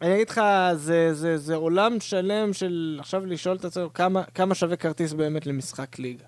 [0.02, 0.40] אני אגיד לך,
[0.74, 5.46] זה, זה, זה עולם שלם של עכשיו לשאול את עצמנו כמה, כמה שווה כרטיס באמת
[5.46, 6.24] למשחק ליגה.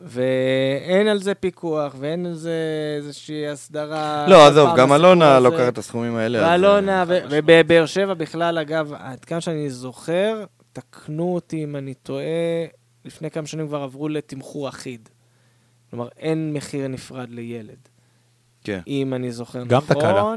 [0.00, 2.58] ואין על זה פיקוח, ואין על זה
[2.96, 4.26] איזושהי הסדרה.
[4.28, 5.48] לא, עזוב, גם אלונה הזה.
[5.48, 6.42] לוקחת את הסכומים האלה.
[6.42, 11.94] ואלונה, אה, ו- ובבאר שבע בכלל, אגב, עד כמה שאני זוכר, תקנו אותי אם אני
[11.94, 12.24] טועה,
[13.04, 15.08] לפני כמה שנים כבר עברו לתמחור אחיד.
[15.94, 17.76] כלומר, אין מחיר נפרד לילד.
[18.64, 18.80] כן.
[18.86, 19.96] אם אני זוכר גם נכון.
[19.96, 20.34] תקלה.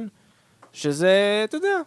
[0.73, 1.77] שזה, אתה יודע,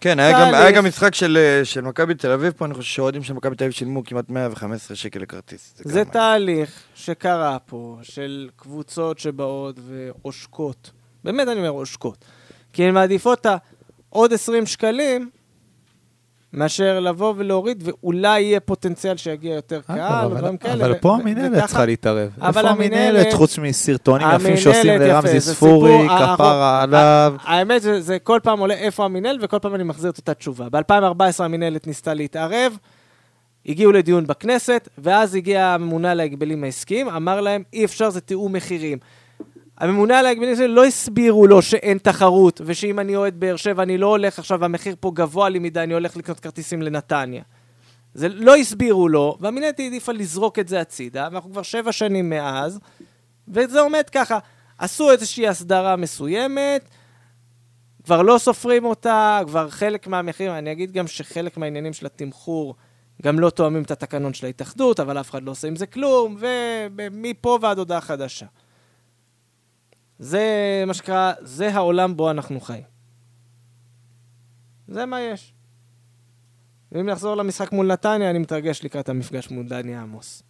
[0.00, 0.54] כן, היה גם-.
[0.54, 3.56] היה גם משחק של אה, של מכבי תל אביב פה, אני חושב שהאוהדים של מכבי
[3.56, 5.74] תל אביב שילמו כמעט 115 שקל לכרטיס.
[5.76, 10.90] זה גם- תהליך שקרה פה, של קבוצות שבאות ועושקות.
[11.24, 12.24] באמת אני אומר עושקות.
[12.72, 13.46] כי הן מעדיפות את
[14.10, 15.30] העוד 20 שקלים,
[16.52, 20.84] מאשר לבוא ולהוריד, ואולי יהיה פוטנציאל שיגיע יותר קהל, או אבל- דברים כאלה.
[20.84, 22.30] אבל פה המינהלת צריכה להתערב.
[22.40, 27.34] אבל איפה המינהלת- חוץ מסרטונים יפים שעושים לרמזי ספורי, כפרה עליו.
[27.44, 30.66] האמת זה, זה כל פעם עולה איפה המינהלת, וכל פעם אני מחזיר את אותה תשובה.
[30.72, 32.76] ב-2014 המינהלת ניסתה להתערב,
[33.66, 38.52] הגיעו לדיון בכנסת, ואז הגיע הממונה על ההגבלים העסקיים, אמר להם, אי אפשר, זה תיאום
[38.52, 38.98] מחירים.
[39.78, 43.98] הממונה על ההגבלים העסקיים לא הסבירו לו שאין תחרות, ושאם אני אוהד באר שבע, אני
[43.98, 47.42] לא הולך עכשיו, המחיר פה גבוה לי מדי, אני הולך לקנות כרטיסים לנתניה.
[48.14, 52.80] זה לא הסבירו לו, והמינהלת העדיפה לזרוק את זה הצידה, ואנחנו כבר שבע שנים מאז,
[53.48, 54.38] וזה עומד ככה.
[54.78, 56.88] עשו איזושהי הסדרה מסוימת,
[58.04, 62.74] כבר לא סופרים אותה, כבר חלק מהמחירים, אני אגיד גם שחלק מהעניינים של התמחור
[63.22, 66.36] גם לא תואמים את התקנון של ההתאחדות, אבל אף אחד לא עושה עם זה כלום,
[66.40, 68.46] ומפה ועד הודעה חדשה.
[70.18, 72.82] זה מה שנקרא, זה העולם בו אנחנו חיים.
[74.88, 75.52] זה מה יש.
[76.92, 80.42] ואם נחזור למשחק מול נתניה, אני מתרגש לקראת המפגש מול דני עמוס.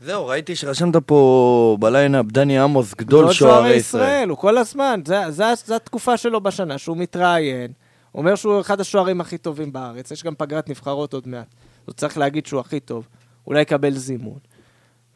[0.00, 4.28] זהו, ראיתי שרשמת פה בליינאפ דני עמוס, גדול שוערי ישראל.
[4.28, 7.72] הוא כל הזמן, זה התקופה שלו בשנה, שהוא מתראיין,
[8.14, 11.54] אומר שהוא אחד השוערים הכי טובים בארץ, יש גם פגרת נבחרות עוד מעט.
[11.84, 13.08] הוא צריך להגיד שהוא הכי טוב,
[13.46, 14.38] אולי יקבל זימון.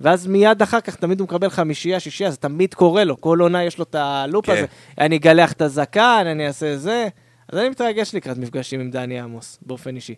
[0.00, 3.64] ואז מיד אחר כך תמיד הוא מקבל חמישייה, שישייה, זה תמיד קורה לו, כל עונה
[3.64, 4.52] יש לו את הלופ כן.
[4.52, 4.66] הזה.
[4.98, 7.08] אני אגלח את הזקן, אני אעשה זה.
[7.48, 10.14] אז אני מתרגש לקראת מפגשים עם דני עמוס, באופן אישי.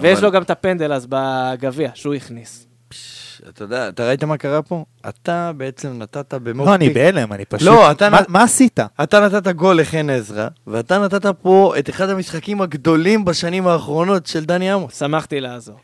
[0.00, 2.66] ויש אבל- לו גם את הפנדל אז בגביע, שהוא הכניס.
[3.48, 4.84] אתה יודע, אתה ראית מה קרה פה?
[5.08, 6.70] אתה בעצם נתת במופתי...
[6.70, 7.68] לא, אני בהלם, אני פשוט...
[7.68, 8.80] לא, אתה- מה- מה עשית?
[9.02, 14.44] אתה נתת גול לחן עזרא, ואתה נתת פה את אחד המשחקים הגדולים בשנים האחרונות של
[14.44, 14.98] דני עמוס.
[14.98, 15.76] שמחתי לעזור.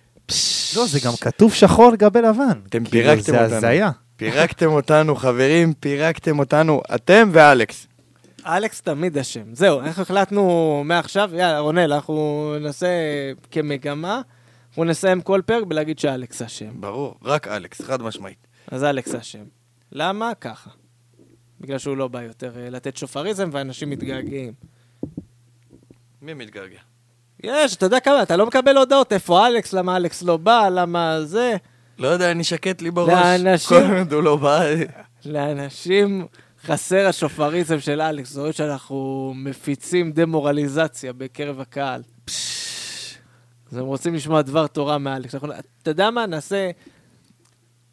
[0.77, 2.61] לא, זה גם כתוב שחור על גבי לבן.
[2.67, 3.57] אתם כאילו, פירקתם זה אותנו.
[3.57, 3.91] הזיה.
[4.17, 7.87] פירקתם אותנו, חברים, פירקתם אותנו, אתם ואלכס.
[8.47, 9.55] אלכס תמיד אשם.
[9.55, 12.87] זהו, אנחנו החלטנו מעכשיו, יאללה, רונל, אנחנו נעשה
[13.51, 14.21] כמגמה,
[14.69, 16.81] אנחנו נסיים כל פרק בלהגיד שאלכס אשם.
[16.81, 18.47] ברור, רק אלכס, חד משמעית.
[18.69, 19.45] אז אלכס אשם.
[19.93, 20.33] למה?
[20.41, 20.71] ככה.
[21.61, 24.53] בגלל שהוא לא בא יותר אה, לתת שופריזם ואנשים מתגעגעים.
[26.23, 26.79] מי מתגעגע?
[27.43, 31.19] יש, אתה יודע כמה, אתה לא מקבל הודעות, איפה אלכס, למה אלכס לא בא, למה
[31.25, 31.57] זה.
[31.99, 33.09] לא יודע, אני שקט לי בראש.
[33.11, 34.61] לאנשים- כל עוד הוא לא בא.
[35.25, 36.27] לאנשים
[36.67, 42.03] חסר השופריזם של אלכס, זאת אומרת שאנחנו מפיצים דמורליזציה בקרב הקהל.
[43.73, 45.35] אז הם רוצים לשמוע דבר תורה מאלכס.
[45.35, 46.27] אנחנו, אתה יודע מה?
[46.27, 46.71] נעשה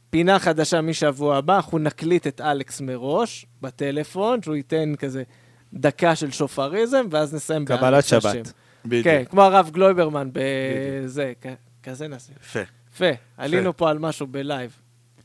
[0.10, 5.24] פינה חדשה משבוע הבא, אנחנו נקליט את אלכס מראש, בטלפון, שהוא ייתן כזה
[5.74, 8.54] דקה של שופריזם, ואז נסיים קבלת באלכס שבת.
[8.86, 9.04] בדיוק.
[9.04, 11.34] כן, כמו הרב גלויברמן בזה,
[11.84, 12.34] כזה נעשה.
[12.42, 12.60] יפה.
[12.94, 14.78] יפה, עלינו פה על משהו בלייב.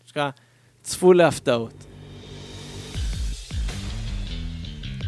[0.04, 0.30] שנקרא,
[0.82, 1.84] צפו להפתעות.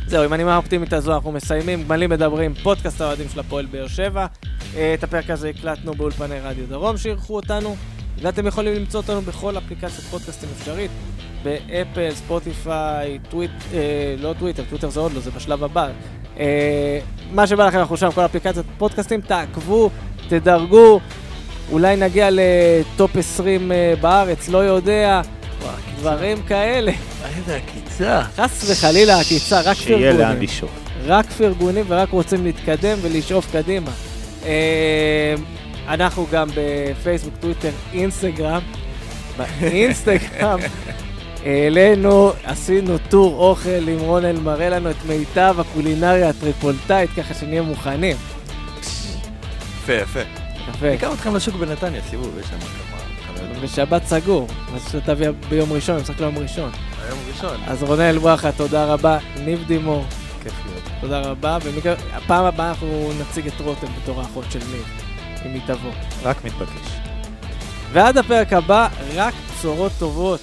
[0.07, 4.27] זהו, עם הנימה האופטימית הזו אנחנו מסיימים, גמלים מדברים, פודקאסט האוהדים של הפועל באר שבע.
[4.77, 7.77] אה, את הפרק הזה הקלטנו באולפני רדיו דרום שאירחו אותנו,
[8.23, 10.91] ואתם יכולים למצוא אותנו בכל אפליקציית פודקאסטים אפשרית,
[11.43, 15.91] באפל, ספוטיפיי, טוויט, אה, לא טוויטר, טוויטר זה עוד לא, זה בשלב הבא.
[16.39, 17.01] אה,
[17.33, 19.91] מה שבא לכם, אנחנו שם, כל אפליקציית פודקאסטים, תעקבו,
[20.29, 21.01] תדרגו,
[21.73, 25.21] אולי נגיע לטופ 20 אה, בארץ, לא יודע,
[25.99, 26.93] דברים כאלה.
[27.37, 28.23] איזה עקיצה.
[28.37, 30.43] חס וחלילה עקיצה, רק שיהיה לאן פרגונים.
[30.43, 30.71] לשאוף.
[31.07, 33.91] רק פרגונים ורק רוצים להתקדם ולשאוף קדימה.
[34.45, 35.35] אה,
[35.89, 38.61] אנחנו גם בפייסבוק, טוויטר, אינסטגרם.
[39.61, 40.61] באינסטגרם
[41.45, 48.17] העלינו, עשינו טור אוכל עם רונל, מראה לנו את מיטב הקולינריה הטריפולטאית, ככה שנהיה מוכנים.
[49.83, 50.21] יפה, יפה.
[50.71, 50.91] יפה.
[50.91, 52.91] ניקח אתכם לשוק בנתניה, סיבוב, יש שם כמה.
[53.63, 56.71] בשבת סגור, אז שתביא ביום ראשון, משחק ליום ראשון.
[57.07, 57.61] היום ראשון.
[57.67, 59.19] אז רונל ברכה, תודה רבה.
[59.45, 60.05] ניב דימור,
[60.43, 60.83] כיף להיות.
[61.01, 61.59] תודה רבה.
[61.83, 64.85] והפעם הבאה אנחנו נציג את רותם בתור האחות של ניב,
[65.47, 65.91] אם היא תבוא.
[66.23, 67.01] רק מתבקש.
[67.93, 70.41] ועד הפרק הבא, רק בשורות טובות.